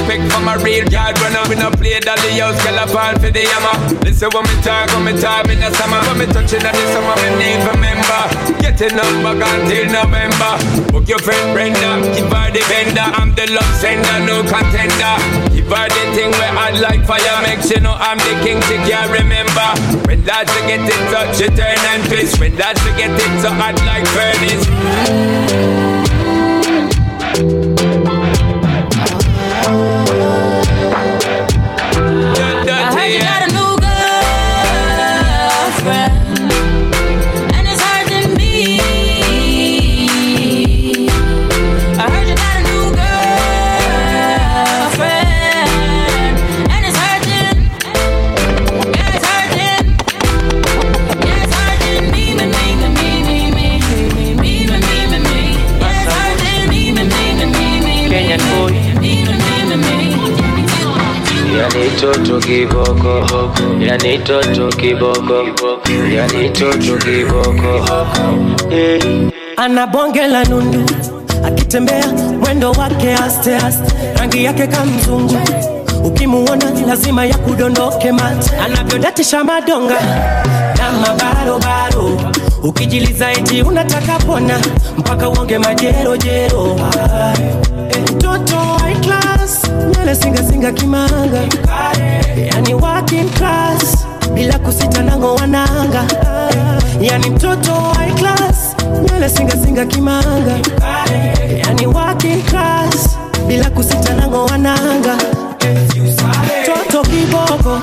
Expect 0.04 0.34
from 0.36 0.52
a 0.52 0.60
real 0.60 0.84
yard 0.92 1.16
runner? 1.24 1.48
We 1.48 1.56
no 1.56 1.72
play 1.72 1.96
dolly 2.04 2.36
house, 2.36 2.60
girl 2.60 2.76
a 2.76 2.86
fall 2.92 3.16
for 3.24 3.32
the 3.32 3.40
hammer. 3.40 4.04
Listen 4.04 4.28
when 4.36 4.44
me 4.44 4.56
talk, 4.60 4.92
when 4.92 5.08
me 5.08 5.16
talk 5.16 5.48
in 5.48 5.64
the 5.64 5.72
summer, 5.80 6.04
when 6.12 6.20
me 6.20 6.26
touching 6.28 6.60
on 6.60 6.76
the 6.76 6.86
summer, 6.92 7.16
me 7.24 7.32
need 7.40 7.64
remember. 7.64 8.20
Getting 8.60 9.00
up 9.00 9.16
back 9.24 9.40
until 9.48 9.88
November. 9.96 10.60
Book 10.92 11.08
your 11.08 11.24
friend 11.24 11.56
Brenda, 11.56 12.04
give 12.20 12.28
her 12.28 12.52
the 12.52 12.60
vendor. 12.68 13.08
I'm 13.16 13.32
the 13.32 13.48
love 13.48 13.74
sender, 13.80 14.20
no 14.28 14.44
contender. 14.44 15.16
Give 15.56 15.72
her 15.72 15.88
the 15.88 16.04
thing 16.12 16.36
where 16.36 16.52
I 16.52 16.76
like 16.84 17.08
fire, 17.08 17.40
make 17.48 17.64
she 17.64 17.80
know 17.80 17.96
I'm 17.96 18.20
the 18.20 18.36
king. 18.44 18.60
She 18.68 18.76
can't 18.84 19.08
remember. 19.08 19.72
When 20.04 20.20
that 20.28 20.52
she 20.52 20.60
get 20.68 20.84
it 20.84 21.00
touch, 21.16 21.40
she 21.40 21.48
turn 21.48 21.80
and 21.80 22.04
twist. 22.12 22.44
When 22.44 22.52
that 22.60 22.76
she 22.76 22.92
get 23.00 23.16
it 23.16 23.34
so 23.40 23.56
hot 23.56 23.80
like 23.88 24.04
furnace. 24.12 25.93
Toto 62.04 62.40
kiboko, 62.40 63.24
yani 63.80 64.20
toto 64.28 64.68
kiboko, 64.76 65.80
yani 66.12 66.50
toto 66.52 66.98
kiboko. 67.00 67.74
Eh. 68.72 69.32
ana 69.58 69.88
bonge 69.88 70.28
la 70.28 70.44
nundu 70.44 70.84
akitembea 71.46 72.08
mwendo 72.42 72.72
wake 72.72 73.14
aste 73.14 73.56
aste. 73.56 73.94
Rangi 74.20 74.44
yake 74.44 74.68
kamzungu 74.68 75.38
ukimuona 76.06 76.72
lazima 76.88 77.26
ya 77.26 77.38
kudondoke 77.38 78.12
mate. 78.12 78.52
Anavyodatisha 78.66 79.44
madonga 79.44 80.00
na 80.78 80.92
mabarobaro 80.92 82.20
ukijiliza 82.64 83.32
eti 83.32 83.62
unataka 83.62 84.20
pona 84.20 84.60
mpaka 84.98 85.30
uonge 85.30 85.58
majerojero 85.58 86.80
mtoto 88.16 88.56
high 88.56 88.96
class 89.44 89.70
nywele 89.70 90.16
singasinga 90.16 90.72
kimanga. 90.72 91.42
Yani 92.36 92.74
working 92.74 93.30
class 93.30 94.06
bila 94.34 94.60
kusita 94.60 95.02
nango 95.04 95.36
wananga. 95.36 96.06
Yani 97.02 97.30
mtoto 97.30 97.74
high 97.74 98.14
class 98.14 98.76
nywele 99.04 99.30
singasinga 99.30 99.86
kimanga. 99.86 100.60
Yani 101.58 101.88
working 101.88 102.42
class 102.44 103.18
bila 103.48 103.70
kusita 103.70 104.14
nango 104.14 104.46
wananga. 104.46 105.18
Toto 106.66 107.02
kiboko 107.02 107.82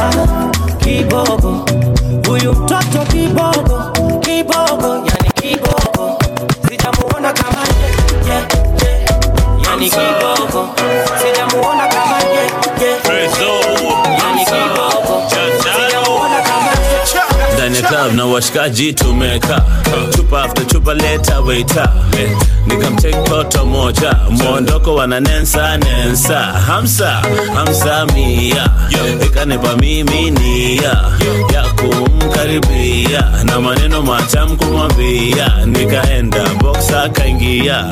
ah, 0.00 0.50
kiboko 0.78 1.66
huyu 2.28 2.52
mtoto 2.52 2.98
kiboko 3.12 3.92
kiboko 4.20 4.88
yani 5.06 5.30
kiboko 5.34 6.18
sitamuona 6.68 7.32
kama 7.32 7.58
yeah, 8.28 8.46
ye, 8.82 8.88
ye. 8.88 9.06
yani 9.70 9.90
kibogo 9.90 10.53
na 18.24 18.30
washikaji 18.30 18.92
tumeka 18.92 19.62
chupa 20.16 20.42
after 20.44 20.66
chupa 20.66 20.94
leta 20.94 21.40
waita 21.40 21.92
nikamtake 22.66 23.16
toto 23.28 23.64
moja. 23.66 24.16
Mwondoko 24.30 24.94
wana 24.94 25.20
nensa. 25.20 25.76
Nensa 25.78 26.38
hamsa 26.40 27.22
hamsa 27.54 28.06
mia. 28.06 28.70
Ikanipa 29.26 29.76
mimi 29.76 30.30
nia. 30.30 30.96
Ya 31.54 31.62
kumkaribia. 31.62 33.24
Na 33.44 33.60
maneno 33.60 34.02
matam 34.02 34.56
kumwambia. 34.56 35.52
Nikaenda 35.66 36.44
boxa 36.60 37.08
kaingia 37.08 37.84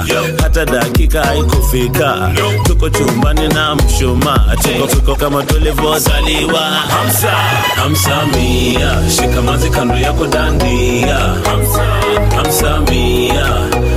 hata 0.43 0.64
dakika 0.64 1.24
haikufika. 1.24 2.30
Tuko 2.64 2.91
chumbani 2.91 3.49
na 3.49 3.74
mshuma 3.74 4.57
tuko 4.62 4.87
tuko 4.95 5.14
kama 5.14 5.43
tulivyozaliwa. 5.43 6.61
Hamsa 6.70 7.30
hamsa 7.76 8.26
mia. 8.26 9.11
Shikamazi 9.16 9.70
kando 9.70 9.97
yako 9.97 10.22
dandia 10.27 11.16
hamsa 11.45 11.85
hamsa 12.37 12.81
mia 12.91 13.47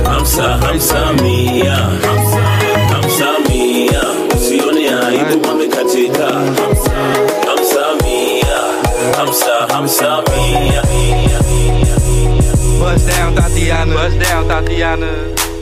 hamsa 0.04 0.42
hamsa 0.42 1.12
mia 1.22 1.76
hamsa 2.92 3.26
mia 3.48 4.02
usione 4.36 4.88
aibu 5.06 5.48
wamekatika 5.48 6.26
hamsa 6.26 6.96
hamsa 7.46 7.84
mia 8.04 8.58
hamsa 9.16 9.74
hamsa 9.74 10.22
mia 10.22 10.82
Bust 12.78 13.06
down, 13.08 13.34
Tatiana. 13.34 13.94
Bust 13.94 14.18
down, 14.18 14.48
Tatiana. 14.48 15.08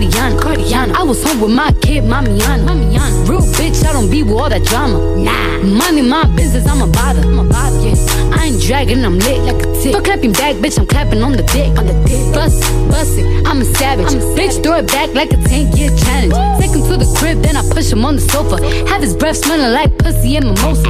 Cardiana, 0.00 0.40
Cardiana. 0.40 0.94
I 0.94 1.02
was 1.02 1.22
home 1.22 1.42
with 1.42 1.50
my 1.50 1.72
kid, 1.82 2.04
Mamiana, 2.04 2.64
Mamiana. 2.64 3.28
Real 3.28 3.40
bitch, 3.40 3.84
I 3.84 3.92
don't 3.92 4.10
be 4.10 4.22
with 4.22 4.32
all 4.32 4.48
that 4.48 4.64
drama. 4.64 4.96
Nah, 5.16 5.62
money, 5.62 6.00
my 6.00 6.24
business, 6.34 6.66
I'm 6.66 6.80
a 6.80 6.90
bother, 6.90 7.20
I'm 7.20 7.38
a 7.38 7.44
bother. 7.44 7.78
Yeah, 7.80 7.94
I 8.34 8.46
ain't 8.46 8.62
dragging, 8.62 9.04
I'm 9.04 9.18
lit 9.18 9.42
like 9.42 9.62
a 9.62 9.68
tick. 9.82 9.94
For 9.94 10.00
clapping 10.00 10.32
back, 10.32 10.56
bitch, 10.56 10.78
I'm 10.78 10.86
clapping 10.86 11.22
on 11.22 11.32
the 11.32 11.42
dick, 11.42 11.76
on 11.76 11.86
the 11.86 11.92
dick. 12.08 12.32
Bust, 12.32 12.62
bust 12.88 13.18
it, 13.18 13.46
I'm 13.46 13.60
a 13.60 13.64
savage. 13.64 14.06
I'm 14.06 14.20
a 14.20 14.34
bitch, 14.34 14.62
throw 14.62 14.78
it 14.78 14.86
back 14.86 15.12
like 15.12 15.32
a 15.32 15.36
10 15.36 15.76
year 15.76 15.90
challenge. 15.94 16.32
Take 16.58 16.70
him 16.72 16.82
to 16.88 16.96
the 16.96 17.08
crib, 17.18 17.42
then 17.42 17.56
I 17.56 17.62
push 17.68 17.92
him 17.92 18.02
on 18.04 18.16
the 18.16 18.22
sofa. 18.22 18.56
Have 18.88 19.02
his 19.02 19.14
breath 19.14 19.36
smelling 19.36 19.72
like 19.72 19.98
pussy 19.98 20.36
and 20.36 20.46
mimosas. 20.46 20.86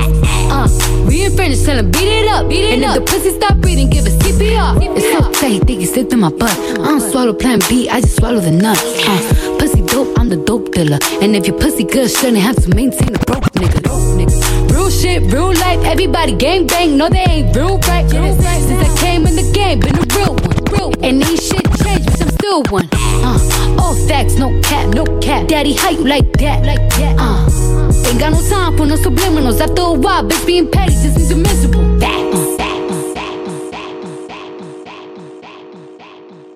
Uh, 0.53 0.69
we 1.09 1.25
in 1.25 1.35
French, 1.35 1.59
tell 1.65 1.79
him 1.79 1.91
beat 1.91 2.07
it 2.07 2.29
up, 2.29 2.49
beat 2.49 2.63
it 2.63 2.75
and 2.75 2.85
up. 2.85 2.97
if 2.97 3.05
the 3.05 3.11
pussy 3.11 3.31
stop 3.35 3.57
breathing, 3.59 3.91
give 3.91 4.07
it 4.07 4.13
CPR. 4.23 4.79
It's 4.97 5.11
so 5.11 5.33
tight, 5.33 5.51
he 5.51 5.59
think 5.59 5.81
he 5.81 5.87
slipped 5.87 6.13
in 6.13 6.21
my 6.21 6.31
butt. 6.31 6.51
I 6.51 6.75
don't 6.75 7.01
swallow 7.01 7.33
plan 7.33 7.61
B, 7.69 7.89
I 7.89 8.01
just 8.01 8.17
swallow 8.17 8.41
the 8.41 8.51
nut. 8.51 8.79
Pussy 9.59 9.83
dope, 9.83 10.19
I'm 10.19 10.29
the 10.29 10.37
dope 10.37 10.73
dealer. 10.73 10.99
And 11.23 11.35
if 11.35 11.47
your 11.47 11.59
pussy 11.59 11.85
good, 11.85 12.11
shouldn't 12.11 12.39
have 12.39 12.57
to 12.63 12.69
maintain 12.75 13.15
a 13.15 13.19
broke 13.21 13.51
nigga. 13.55 13.83
Broke 13.83 14.19
nigga. 14.19 14.73
Real 14.73 14.91
shit, 14.91 15.23
real 15.33 15.53
life, 15.55 15.81
everybody 15.85 16.35
gang 16.35 16.67
bang. 16.67 16.97
No, 16.97 17.09
they 17.09 17.25
ain't 17.29 17.57
real 17.57 17.79
right. 17.89 18.09
Since 18.11 18.45
I 18.45 18.97
came 19.01 19.27
in 19.27 19.37
the 19.37 19.51
game, 19.53 19.81
been 19.81 19.97
a 19.97 20.07
real 20.17 20.35
one. 20.35 20.57
Real. 20.73 20.93
And 21.03 21.23
ain't 21.23 21.41
shit 21.41 21.65
changed, 21.83 22.07
but 22.07 22.23
I'm 22.23 22.29
still 22.31 22.63
one. 22.71 22.89
Uh, 22.93 23.77
all 23.81 23.95
facts, 24.07 24.37
no 24.37 24.61
cap, 24.63 24.95
no 24.95 25.05
cap. 25.21 25.49
Daddy, 25.49 25.73
how 25.73 25.91
you 25.91 26.05
like 26.05 26.33
that? 26.35 26.65
Like 26.65 26.89
that? 26.99 27.17
Uh, 27.19 28.09
ain't 28.09 28.21
got 28.21 28.33
no 28.33 28.43
time 28.49 28.77
for 28.77 28.87
no 28.87 28.97
subliminals. 28.97 29.61
After 29.61 29.83
a 29.83 29.93
while, 29.93 30.25
bitch 30.25 30.47
being 30.47 30.71
petty 30.71 30.93
just 30.93 31.17
means 31.17 31.31
you're 31.31 31.39
miserable. 31.39 32.01